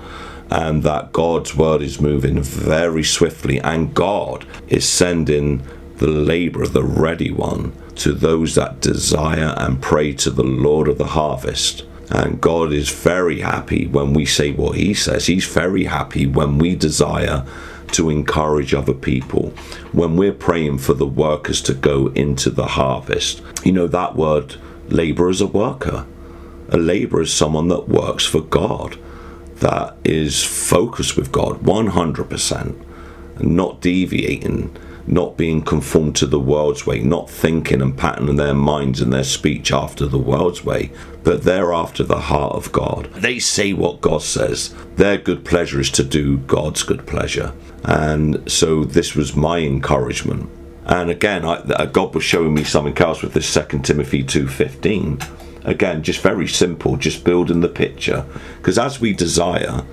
And 0.50 0.82
that 0.82 1.12
God's 1.12 1.54
word 1.54 1.82
is 1.82 2.00
moving 2.00 2.40
very 2.40 3.04
swiftly, 3.04 3.60
and 3.60 3.94
God 3.94 4.46
is 4.68 4.88
sending 4.88 5.62
the 5.96 6.06
labor 6.06 6.62
of 6.62 6.72
the 6.72 6.82
ready 6.84 7.30
one, 7.30 7.74
to 7.96 8.14
those 8.14 8.54
that 8.54 8.80
desire 8.80 9.54
and 9.58 9.82
pray 9.82 10.12
to 10.14 10.30
the 10.30 10.44
Lord 10.44 10.88
of 10.88 10.96
the 10.96 11.08
harvest 11.08 11.84
and 12.10 12.40
God 12.40 12.72
is 12.72 12.88
very 12.88 13.40
happy 13.40 13.86
when 13.86 14.14
we 14.14 14.24
say 14.24 14.52
what 14.52 14.76
He 14.76 14.94
says. 14.94 15.26
He's 15.26 15.46
very 15.46 15.84
happy 15.84 16.26
when 16.26 16.58
we 16.58 16.74
desire 16.74 17.44
to 17.92 18.10
encourage 18.10 18.74
other 18.74 18.94
people, 18.94 19.50
when 19.92 20.16
we're 20.16 20.32
praying 20.32 20.78
for 20.78 20.94
the 20.94 21.06
workers 21.06 21.60
to 21.62 21.74
go 21.74 22.08
into 22.08 22.50
the 22.50 22.66
harvest. 22.66 23.42
You 23.64 23.72
know, 23.72 23.86
that 23.88 24.14
word 24.14 24.56
labor 24.88 25.30
is 25.30 25.40
a 25.40 25.46
worker. 25.46 26.06
A 26.70 26.76
laborer 26.76 27.22
is 27.22 27.32
someone 27.32 27.68
that 27.68 27.88
works 27.88 28.26
for 28.26 28.40
God, 28.40 28.98
that 29.56 29.96
is 30.04 30.44
focused 30.44 31.16
with 31.16 31.32
God 31.32 31.62
100%, 31.62 33.40
not 33.40 33.80
deviating 33.80 34.76
not 35.08 35.38
being 35.38 35.62
conformed 35.62 36.14
to 36.16 36.26
the 36.26 36.38
world's 36.38 36.86
way, 36.86 37.00
not 37.00 37.30
thinking 37.30 37.80
and 37.80 37.96
patterning 37.96 38.36
their 38.36 38.54
minds 38.54 39.00
and 39.00 39.12
their 39.12 39.24
speech 39.24 39.72
after 39.72 40.06
the 40.06 40.18
world's 40.18 40.64
way, 40.64 40.90
but 41.24 41.42
they're 41.42 41.72
after 41.72 42.04
the 42.04 42.20
heart 42.20 42.54
of 42.54 42.70
God. 42.72 43.10
They 43.14 43.38
say 43.38 43.72
what 43.72 44.02
God 44.02 44.22
says. 44.22 44.74
Their 44.96 45.16
good 45.16 45.44
pleasure 45.44 45.80
is 45.80 45.90
to 45.92 46.04
do 46.04 46.38
God's 46.38 46.82
good 46.82 47.06
pleasure. 47.06 47.52
And 47.84 48.50
so 48.50 48.84
this 48.84 49.14
was 49.14 49.34
my 49.34 49.58
encouragement. 49.60 50.50
And 50.84 51.10
again, 51.10 51.44
I, 51.44 51.54
uh, 51.54 51.86
God 51.86 52.14
was 52.14 52.24
showing 52.24 52.54
me 52.54 52.64
something 52.64 52.96
else 52.98 53.22
with 53.22 53.32
this 53.32 53.48
Second 53.48 53.84
Timothy 53.84 54.22
2.15. 54.22 55.66
Again, 55.66 56.02
just 56.02 56.20
very 56.20 56.48
simple, 56.48 56.96
just 56.96 57.24
building 57.24 57.60
the 57.60 57.68
picture. 57.68 58.24
Because 58.56 58.78
as 58.78 59.00
we 59.00 59.12
desire 59.12 59.84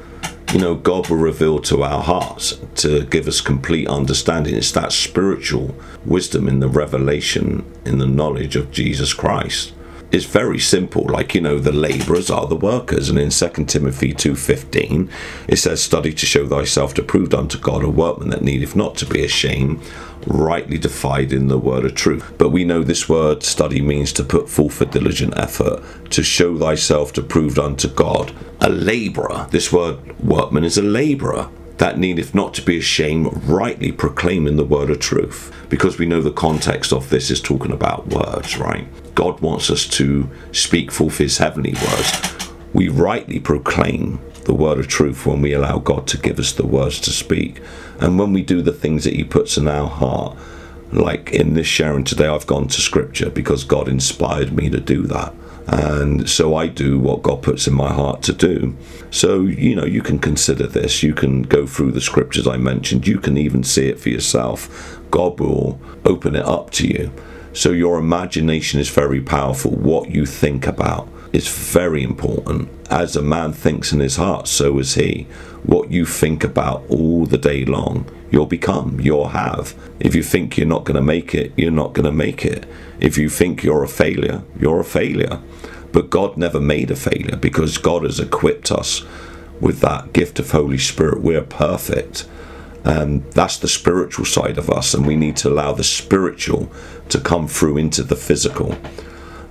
you 0.54 0.60
know, 0.60 0.76
God 0.76 1.10
will 1.10 1.18
reveal 1.18 1.60
to 1.60 1.84
our 1.84 2.02
hearts 2.02 2.58
to 2.76 3.06
give 3.06 3.28
us 3.28 3.42
complete 3.42 3.88
understanding. 3.88 4.56
It's 4.56 4.72
that 4.72 4.92
spiritual 4.92 5.76
wisdom 6.06 6.48
in 6.48 6.60
the 6.60 6.70
revelation, 6.70 7.66
in 7.86 7.98
the 7.98 8.08
knowledge 8.08 8.56
of 8.56 8.72
Jesus 8.72 9.14
Christ. 9.14 9.74
It's 10.12 10.26
very 10.26 10.60
simple. 10.60 11.04
Like, 11.04 11.36
you 11.36 11.42
know, 11.42 11.60
the 11.60 11.72
labourers 11.72 12.30
are 12.30 12.48
the 12.48 12.56
workers. 12.56 13.10
And 13.10 13.20
in 13.20 13.30
2 13.30 13.66
Timothy 13.66 14.14
2.15, 14.14 15.12
it 15.48 15.58
says, 15.58 15.84
Study 15.84 16.14
to 16.14 16.26
show 16.26 16.48
thyself 16.48 16.98
approved 16.98 17.34
unto 17.34 17.60
God, 17.60 17.84
a 17.84 17.90
workman 17.90 18.30
that 18.30 18.42
needeth 18.42 18.76
not 18.76 18.96
to 18.98 19.06
be 19.06 19.26
ashamed, 19.26 19.82
rightly 20.26 20.78
dividing 20.78 21.48
the 21.48 21.58
word 21.58 21.86
of 21.86 21.96
truth. 21.96 22.34
But 22.38 22.50
we 22.50 22.64
know 22.64 22.84
this 22.84 23.10
word 23.10 23.44
study 23.44 23.82
means 23.82 24.14
to 24.14 24.24
put 24.24 24.50
forth 24.50 24.80
a 24.82 24.86
diligent 24.86 25.38
effort, 25.38 25.84
to 26.12 26.24
show 26.24 26.58
thyself 26.58 27.18
approved 27.18 27.60
unto 27.60 27.88
God. 27.88 28.34
A 28.62 28.70
labourer, 28.70 29.48
this 29.52 29.72
word 29.72 30.18
workman 30.20 30.64
is 30.64 30.78
a 30.78 30.84
labourer 30.84 31.50
that 31.78 31.98
needeth 31.98 32.34
not 32.34 32.54
to 32.54 32.62
be 32.62 32.78
ashamed, 32.78 33.44
rightly 33.44 33.92
proclaiming 33.92 34.56
the 34.56 34.64
word 34.64 34.90
of 34.90 35.00
truth. 35.00 35.54
Because 35.70 35.98
we 35.98 36.06
know 36.06 36.22
the 36.22 36.32
context 36.32 36.94
of 36.94 37.10
this 37.10 37.30
is 37.30 37.42
talking 37.42 37.72
about 37.72 38.08
words, 38.08 38.58
right? 38.58 38.88
God 39.14 39.40
wants 39.42 39.70
us 39.70 39.86
to 39.88 40.30
speak 40.52 40.92
forth 40.92 41.18
his 41.18 41.38
heavenly 41.38 41.74
words. 41.74 42.50
We 42.74 42.90
rightly 42.90 43.40
proclaim 43.40 44.20
the 44.46 44.54
word 44.54 44.80
of 44.80 44.88
truth 44.88 45.26
when 45.26 45.42
we 45.42 45.54
allow 45.54 45.80
God 45.80 46.08
to 46.08 46.18
give 46.18 46.40
us 46.40 46.54
the 46.54 46.68
words 46.68 47.00
to 47.02 47.10
speak. 47.10 47.62
And 48.00 48.18
when 48.20 48.32
we 48.32 48.42
do 48.42 48.62
the 48.62 48.74
things 48.74 49.04
that 49.04 49.14
he 49.14 49.24
puts 49.24 49.58
in 49.58 49.68
our 49.68 49.90
heart, 49.90 50.38
like 50.92 51.32
in 51.32 51.56
this 51.56 51.68
sharing 51.68 52.04
today, 52.04 52.28
I've 52.28 52.48
gone 52.48 52.68
to 52.68 52.82
scripture 52.82 53.30
because 53.30 53.64
God 53.64 53.90
inspired 53.90 54.54
me 54.54 54.70
to 54.70 54.80
do 54.80 55.04
that 55.08 55.34
and 55.68 56.30
so 56.30 56.56
I 56.56 56.68
do 56.68 57.00
what 57.00 57.24
God 57.24 57.42
puts 57.42 57.68
in 57.68 57.74
my 57.74 57.92
heart 57.92 58.22
to 58.24 58.34
do. 58.34 58.76
So, 59.10 59.42
you 59.42 59.76
know, 59.76 59.86
you 59.86 60.02
can 60.02 60.20
consider 60.20 60.68
this. 60.68 61.02
You 61.02 61.14
can 61.14 61.42
go 61.44 61.66
through 61.66 61.92
the 61.92 62.02
scriptures 62.02 62.48
I 62.48 62.58
mentioned. 62.58 63.08
You 63.08 63.20
can 63.20 63.38
even 63.38 63.64
see 63.64 63.88
it 63.88 64.00
for 64.00 64.10
yourself. 64.10 65.00
God 65.10 65.40
will 65.40 65.80
open 66.04 66.36
it 66.36 66.46
up 66.46 66.70
to 66.72 66.88
you. 66.88 67.12
So, 67.54 67.72
your 67.72 67.98
imagination 67.98 68.80
is 68.80 68.90
very 68.90 69.22
powerful. 69.22 69.72
What 69.72 70.12
you 70.12 70.26
think 70.26 70.68
about 70.68 71.10
is 71.34 71.48
very 71.48 72.04
important. 72.04 72.70
As 72.90 73.16
a 73.16 73.22
man 73.22 73.52
thinks 73.52 73.92
in 73.92 74.00
his 74.00 74.18
heart, 74.18 74.48
so 74.48 74.78
is 74.80 74.96
he. 74.96 75.24
What 75.64 75.92
you 75.92 76.06
think 76.06 76.44
about 76.44 76.84
all 76.90 77.26
the 77.26 77.40
day 77.40 77.66
long, 77.66 78.06
you'll 78.36 78.46
become, 78.46 79.00
you'll 79.00 79.30
have. 79.30 79.74
If 80.02 80.14
you 80.14 80.22
think 80.22 80.58
you're 80.58 80.68
not 80.68 80.84
going 80.84 80.98
to 80.98 81.02
make 81.02 81.34
it, 81.34 81.54
you're 81.56 81.72
not 81.72 81.94
going 81.94 82.06
to 82.06 82.12
make 82.12 82.44
it. 82.44 82.66
If 83.00 83.18
you 83.18 83.30
think 83.30 83.64
you're 83.64 83.84
a 83.84 83.88
failure, 83.88 84.44
you're 84.60 84.82
a 84.82 84.84
failure. 84.84 85.40
But 85.94 86.10
God 86.10 86.36
never 86.36 86.60
made 86.60 86.92
a 86.92 86.98
failure 86.98 87.38
because 87.38 87.78
God 87.78 88.04
has 88.04 88.20
equipped 88.20 88.74
us 88.74 89.06
with 89.62 89.80
that 89.80 90.12
gift 90.12 90.38
of 90.38 90.52
Holy 90.52 90.78
Spirit. 90.78 91.22
We're 91.22 91.44
perfect. 91.44 92.28
And 92.84 93.24
that's 93.32 93.58
the 93.58 93.70
spiritual 93.70 94.26
side 94.26 94.58
of 94.58 94.70
us, 94.70 94.94
and 94.94 95.08
we 95.08 95.16
need 95.16 95.38
to 95.38 95.50
allow 95.50 95.72
the 95.72 95.86
spiritual 95.86 96.70
to 97.08 97.22
come 97.22 97.48
through 97.48 97.78
into 97.78 98.04
the 98.04 98.18
physical. 98.18 98.78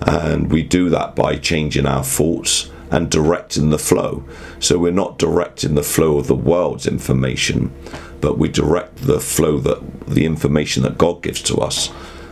And 0.03 0.53
we 0.53 0.63
do 0.63 0.91
that 0.91 1.17
by 1.17 1.37
changing 1.37 1.87
our 1.87 2.05
thoughts 2.05 2.71
and 2.91 3.11
directing 3.11 3.71
the 3.71 3.79
flow. 3.79 4.25
So 4.61 4.79
we're 4.79 4.93
not 4.93 5.19
directing 5.19 5.75
the 5.75 5.83
flow 5.83 6.19
of 6.19 6.27
the 6.27 6.35
world's 6.35 6.87
information, 6.87 7.73
but 8.25 8.39
we 8.39 8.49
direct 8.49 8.97
the 8.97 9.21
flow 9.21 9.59
that 9.59 10.07
the 10.07 10.25
information 10.25 10.83
that 10.83 10.97
God 10.97 11.23
gives 11.23 11.43
to 11.43 11.57
us. 11.59 11.91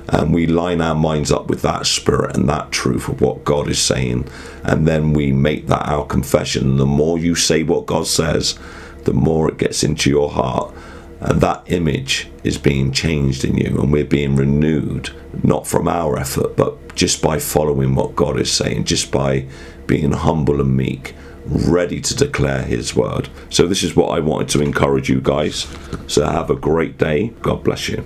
And 0.09 0.33
we 0.33 0.47
line 0.47 0.81
our 0.81 0.95
minds 0.95 1.31
up 1.31 1.49
with 1.49 1.61
that 1.63 1.87
spirit 1.87 2.35
and 2.35 2.49
that 2.49 2.73
truth 2.73 3.11
of 3.11 3.21
what 3.21 3.45
God 3.45 3.69
is 3.69 3.79
saying, 3.79 4.27
and 4.65 4.89
then 4.89 5.13
we 5.13 5.33
make 5.33 5.67
that 5.67 5.87
our 5.87 6.07
confession. 6.07 6.79
The 6.79 6.87
more 6.87 7.19
you 7.19 7.35
say 7.35 7.63
what 7.63 7.85
God 7.85 8.07
says, 8.07 8.59
the 9.05 9.13
more 9.13 9.51
it 9.51 9.59
gets 9.59 9.85
into 9.85 10.09
your 10.09 10.31
heart, 10.31 10.75
and 11.21 11.43
that 11.43 11.63
image 11.67 12.31
is 12.43 12.57
being 12.57 12.91
changed 12.91 13.45
in 13.45 13.59
you, 13.59 13.79
and 13.79 13.93
we're 13.93 14.05
being 14.05 14.35
renewed, 14.35 15.11
not 15.45 15.67
from 15.67 15.89
our 15.89 16.19
effort, 16.19 16.57
but 16.57 16.95
just 16.95 17.21
by 17.21 17.39
following 17.39 17.95
what 17.95 18.17
God 18.17 18.41
is 18.41 18.51
saying, 18.51 18.85
just 18.85 19.13
by 19.13 19.47
being 19.87 20.13
humble 20.13 20.59
and 20.59 20.75
meek 20.75 21.15
ready 21.47 22.01
to 22.01 22.15
declare 22.15 22.63
his 22.63 22.95
word. 22.95 23.29
So, 23.51 23.67
this 23.67 23.83
is 23.83 23.97
what 23.97 24.09
I 24.17 24.21
wanted 24.21 24.49
to 24.51 24.63
encourage 24.63 25.09
you 25.09 25.21
guys. 25.21 25.67
So, 26.07 26.27
have 26.27 26.51
a 26.51 26.57
great 26.57 26.99
day. 26.99 27.29
God 27.43 27.65
bless 27.65 27.89
you. 27.89 28.05